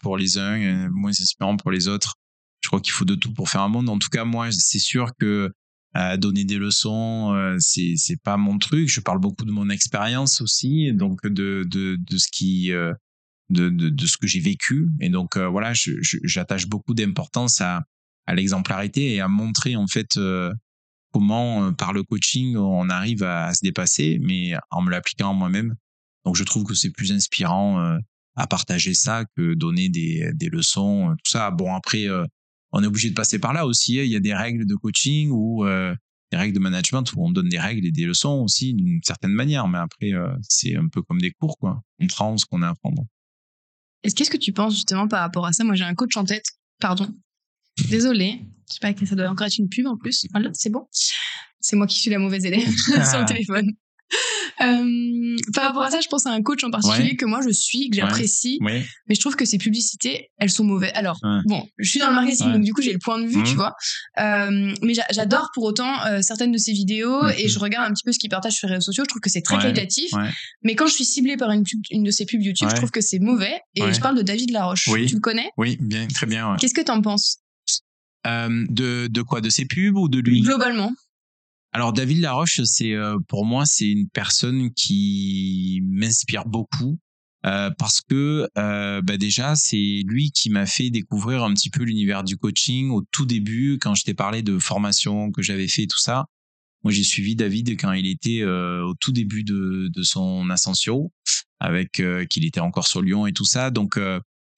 [0.00, 2.14] pour les uns, moins inspirants pour les autres.
[2.62, 3.88] Je crois qu'il faut de tout pour faire un monde.
[3.88, 5.52] En tout cas, moi, c'est sûr que
[6.18, 8.88] donner des leçons, c'est c'est pas mon truc.
[8.88, 12.72] Je parle beaucoup de mon expérience aussi, donc de de de ce qui
[13.50, 14.88] de, de, de ce que j'ai vécu.
[15.00, 17.84] Et donc euh, voilà, j'attache beaucoup d'importance à,
[18.26, 20.52] à l'exemplarité et à montrer en fait euh,
[21.12, 25.74] comment euh, par le coaching on arrive à, se dépasser, mais en me l'appliquant moi-même.
[26.24, 27.98] Donc je trouve que c'est plus inspirant
[28.34, 31.52] à partager ça que donner des, des leçons, tout ça.
[31.52, 32.08] Bon après,
[32.72, 34.00] on est obligé de passer par là aussi.
[34.00, 34.02] Hein.
[34.02, 37.48] Il y a des règles de coaching ou des règles de management où on donne
[37.48, 39.68] des règles et des leçons aussi d'une certaine manière.
[39.68, 40.10] Mais après,
[40.42, 41.80] c'est un peu comme des cours, quoi.
[42.00, 43.06] On prend ce qu'on a à apprendre.
[44.14, 45.64] Qu'est-ce que tu penses justement par rapport à ça?
[45.64, 46.44] Moi, j'ai un coach en tête.
[46.80, 47.08] Pardon.
[47.88, 48.40] Désolée.
[48.68, 50.26] Je sais pas que ça doit encore être une pub en plus.
[50.32, 50.88] Voilà, c'est bon.
[51.60, 53.72] c'est moi qui suis la mauvaise élève sur le téléphone.
[54.62, 57.50] Euh, par rapport à ça, je pense à un coach en particulier que moi je
[57.50, 58.82] suis, que j'apprécie, Oui.
[59.08, 60.92] mais je trouve que ces publicités, elles sont mauvaises.
[60.94, 62.52] Alors, bon, je suis dans le marketing, Ouais.
[62.54, 63.44] donc du coup j'ai le point de vue, Mhm.
[63.44, 63.74] tu vois.
[64.18, 67.32] Euh, mais j'a- j'adore pour autant euh, certaines de ses vidéos Mhm.
[67.38, 69.04] et je regarde un petit peu ce qu'il partage sur les réseaux sociaux.
[69.04, 69.62] Je trouve que c'est très Ouais.
[69.62, 70.12] qualitatif.
[70.12, 70.30] Ouais.
[70.62, 72.72] Mais quand je suis ciblée par une, pub, une de ses pubs YouTube, Ouais.
[72.74, 73.60] je trouve que c'est mauvais.
[73.74, 73.92] Et Ouais.
[73.94, 74.88] je parle de David Laroche.
[74.88, 75.06] Oui.
[75.06, 75.50] Tu le connais?
[75.58, 76.50] Oui, bien, très bien.
[76.50, 76.56] ouais.
[76.58, 77.38] Qu'est-ce que t'en penses?
[78.26, 79.40] Euh, de, de quoi?
[79.40, 80.40] De ses pubs ou de lui?
[80.40, 80.92] Globalement
[81.76, 86.98] Alors David Laroche, c'est euh, pour moi c'est une personne qui m'inspire beaucoup
[87.44, 91.82] euh, parce que euh, bah déjà c'est lui qui m'a fait découvrir un petit peu
[91.82, 95.86] l'univers du coaching au tout début quand je t'ai parlé de formation que j'avais fait
[95.86, 96.24] tout ça.
[96.82, 101.12] Moi j'ai suivi David quand il était au tout début de, de son ascension
[101.60, 102.00] avec
[102.30, 104.00] qu'il était encore sur Lyon et tout ça donc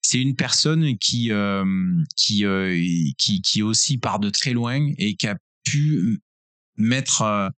[0.01, 1.31] c'est une personne qui
[2.15, 6.21] qui qui aussi part de très loin et qui a pu
[6.79, 7.49] mettre euh,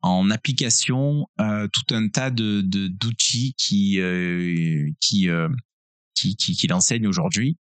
[0.00, 5.28] en application euh, tout un tas de d'outils qui euh, qui,
[6.14, 7.56] qui qui qui l'enseigne aujourd'hui.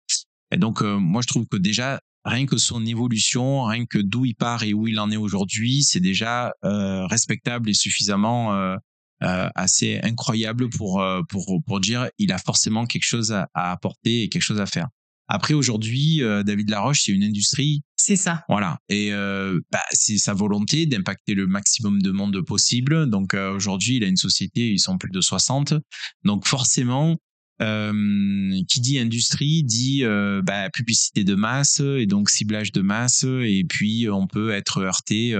[0.51, 4.35] Et donc moi je trouve que déjà rien que son évolution, rien que d'où il
[4.35, 8.77] part et où il en est aujourd'hui, c'est déjà respectable et suffisamment
[9.19, 14.41] assez incroyable pour pour pour dire il a forcément quelque chose à apporter et quelque
[14.41, 14.87] chose à faire.
[15.29, 18.43] Après aujourd'hui, euh, David Laroche, c'est une industrie C'est ça.
[18.49, 18.79] voilà.
[18.89, 23.07] Et euh, bah, c'est sa volonté d'impacter le maximum de monde possible.
[23.07, 25.75] Donc euh, aujourd'hui, il a une société, ils sont plus de 60.
[26.23, 27.15] Donc forcément,
[27.59, 30.03] qui dit industrie dit
[30.43, 33.25] bah, publicité de masse et donc ciblage de masse.
[33.25, 35.37] Et puis on peut être heurté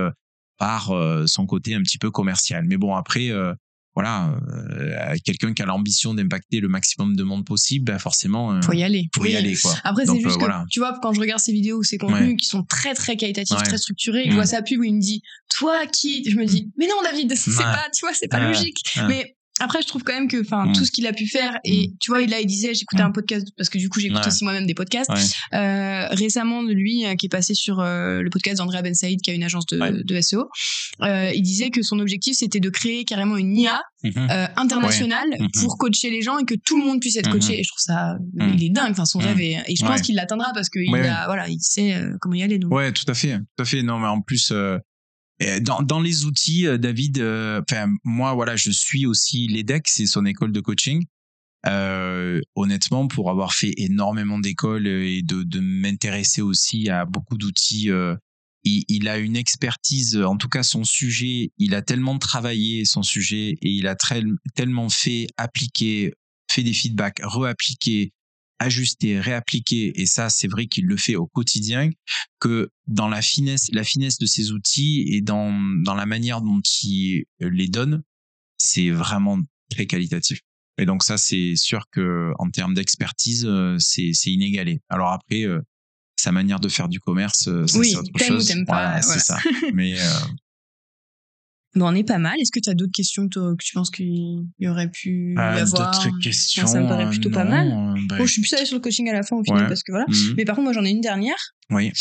[0.58, 0.92] par
[1.28, 2.66] son côté un petit peu commercial.
[2.66, 3.32] Mais bon, après,
[4.00, 8.62] voilà, euh, quelqu'un qui a l'ambition d'impacter le maximum de monde possible, bah, forcément, euh,
[8.62, 9.10] Faut y aller.
[9.14, 9.76] faut y aller quoi.
[9.84, 10.64] Après, c'est Donc, juste euh, que, voilà.
[10.72, 12.36] tu vois, quand je regarde ces vidéos ou ces contenus Ouais.
[12.38, 13.64] qui sont très, très qualitatifs, Ouais.
[13.64, 14.32] très structurés, et que Mm.
[14.32, 15.22] je vois sa pub où il me dit,
[15.54, 17.64] toi qui, je me dis, mais non, David, c'est Ouais.
[17.64, 18.48] pas, tu vois, c'est pas Ouais.
[18.54, 18.78] logique.
[18.96, 19.04] Ouais.
[19.10, 20.74] Mais après, je trouve quand même que, enfin, Mm.
[20.74, 23.08] tout ce qu'il a pu faire, et tu vois, il là, il disait, j'écoutais Mm.
[23.08, 24.28] un podcast, parce que du coup, j'écoute Ouais.
[24.28, 25.58] aussi moi-même des podcasts, Ouais.
[25.58, 29.22] euh, récemment de lui, euh, qui est passé sur euh, le podcast d'Andrea Ben Saïd,
[29.22, 29.92] qui a une agence de, Ouais.
[30.04, 30.50] de SEO.
[31.02, 34.14] Euh, il disait que son objectif, c'était de créer carrément une IA Mhm.
[34.32, 35.28] euh, internationale.
[35.40, 35.48] Mhm.
[35.62, 37.54] pour coacher les gens et que tout le monde puisse être coaché.
[37.54, 37.60] Mhm.
[37.60, 38.18] Et je trouve ça,
[38.56, 38.92] il est dingue.
[38.92, 42.02] Enfin, son rêve est, et je pense qu'il l'atteindra parce qu'il a, voilà, il sait
[42.22, 42.60] comment y aller.
[42.60, 42.74] Donc.
[42.74, 43.84] Ouais, tout à fait, tout à fait.
[43.84, 44.54] Non, mais en plus,
[45.62, 47.62] dans, dans les outils, euh, David, euh,
[48.04, 51.06] moi, voilà, je suis aussi l'EDEC, c'est son école de coaching.
[51.66, 57.92] Euh, honnêtement, pour avoir fait énormément d'écoles et de, de m'intéresser aussi à beaucoup d'outils,
[57.92, 58.16] euh,
[58.64, 63.04] il, il a une expertise, en tout cas son sujet, il a tellement travaillé son
[63.04, 64.24] sujet et il a très-
[64.56, 66.14] tellement fait appliquer,
[66.52, 68.12] fait des feedbacks, reappliquer,
[68.60, 71.90] ajuster, réappliquer, et ça, c'est vrai qu'il le fait au quotidien,
[72.40, 75.52] que dans la finesse, la finesse de ces outils et dans,
[75.84, 78.04] dans la manière dont il les donne,
[78.58, 79.40] c'est vraiment
[79.72, 80.40] très qualitatif.
[80.78, 84.80] Et donc ça, c'est sûr que en termes d'expertise, euh, c'est c'est inégalé.
[84.90, 85.62] Alors après, euh,
[86.18, 88.48] sa manière de faire du commerce, euh, ça Oui, c'est autre t'aimes ou chose.
[88.48, 89.20] t'aimes pas, Voilà, voilà.
[89.20, 89.40] c'est ça.
[89.74, 90.04] Mais euh,
[91.76, 92.34] Bon, on est pas mal.
[92.40, 95.38] Est-ce que tu as d'autres questions toi, que tu penses qu'il y aurait pu y
[95.40, 96.66] euh, avoir d'autres questions.
[96.66, 97.68] ça me paraît euh, plutôt pas mal.
[97.68, 99.62] euh, bah, Bon, je suis plus allée sur le coaching à la fin au final
[99.64, 99.68] Ouais.
[99.68, 100.06] parce que voilà.
[100.08, 100.34] mhm.
[100.36, 101.38] Mais par contre, moi, j'en ai une dernière.
[101.72, 101.92] Oui.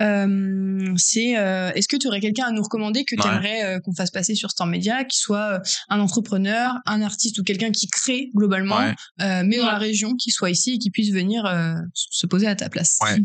[0.00, 3.92] Euh, c'est euh, est-ce que tu aurais quelqu'un à nous recommander que tu aimerais qu'on
[3.94, 5.58] fasse passer sur Storm Media, qui soit euh,
[5.88, 8.94] un entrepreneur, un artiste ou quelqu'un qui crée globalement, Ouais.
[9.22, 12.46] euh, mais dans la région, qui soit ici et qui puisse venir euh, se poser
[12.46, 12.98] à ta place?
[13.02, 13.18] Ouais.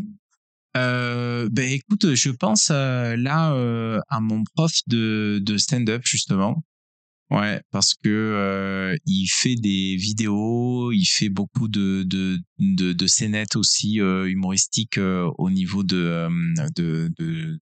[0.76, 6.62] Euh, ben écoute, je pense euh, là euh, à mon prof de, de stand-up justement.
[7.30, 13.06] Ouais, parce que euh, il fait des vidéos, il fait beaucoup de de de, de
[13.06, 16.28] scénettes aussi euh, humoristiques au niveau de,
[16.76, 17.58] de de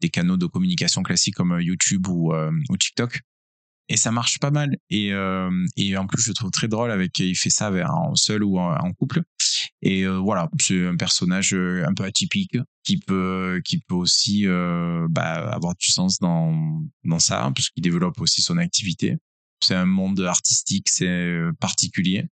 [0.00, 3.20] des canaux de communication classiques comme YouTube ou ou TikTok.
[3.88, 4.76] Et ça marche pas mal.
[4.90, 5.08] Et
[5.76, 8.58] et en plus je le trouve très drôle avec il fait ça en seul ou
[8.58, 9.22] en couple.
[9.82, 14.46] Et euh, voilà, c'est un personnage euh, un peu atypique qui peut qui peut aussi
[14.46, 19.16] euh, bah, avoir du sens dans dans ça parce qu'il développe aussi son activité.
[19.60, 22.26] C'est un monde artistique, c'est euh, particulier.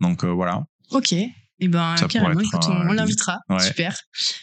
[0.00, 0.66] Donc euh, voilà.
[0.90, 1.14] Ok.
[1.60, 3.38] Et ben Ça carrément, écoute, on, euh, on l'invitera.
[3.50, 3.60] ouais.
[3.60, 3.94] Super.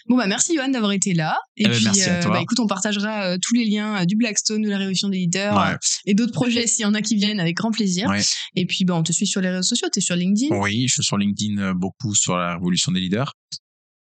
[0.07, 1.38] Bon bah merci Johan d'avoir été là.
[1.57, 2.32] Et Eh ben, puis merci à toi.
[2.34, 5.18] bah, écoute, on partagera euh, tous les liens euh, du Blackstone, de la Révolution des
[5.18, 5.74] leaders Ouais.
[5.74, 8.07] euh, et d'autres projets s'il y en a qui viennent avec grand plaisir.
[8.09, 8.22] Ouais.
[8.55, 10.55] Et puis bah on te suit sur les réseaux sociaux, t'es sur LinkedIn?
[10.55, 13.34] Oui, je suis sur LinkedIn euh, beaucoup sur la révolution des leaders.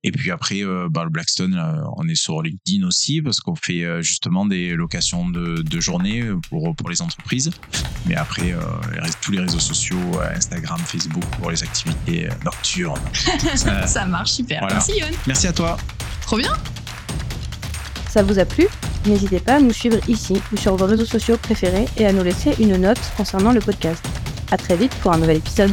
[0.03, 3.55] Et puis après, euh, bah, le Blackstone, là, on est sur LinkedIn aussi parce qu'on
[3.55, 7.49] fait euh, justement des locations de, de journée pour, pour les entreprises.
[8.05, 8.59] Mais après, euh,
[9.21, 12.99] tous les réseaux sociaux, euh, Instagram, Facebook pour les activités euh, nocturnes.
[13.67, 14.59] Euh, Ça marche super.
[14.59, 14.75] Voilà.
[14.75, 15.09] Merci Johan.
[15.25, 15.77] merci à toi.
[16.21, 16.53] Trop bien.
[18.09, 18.67] Ça vous a plu?
[19.05, 22.23] N'hésitez pas à nous suivre ici ou sur vos réseaux sociaux préférés et à nous
[22.23, 24.03] laisser une note concernant le podcast.
[24.51, 25.71] À très vite pour un nouvel épisode.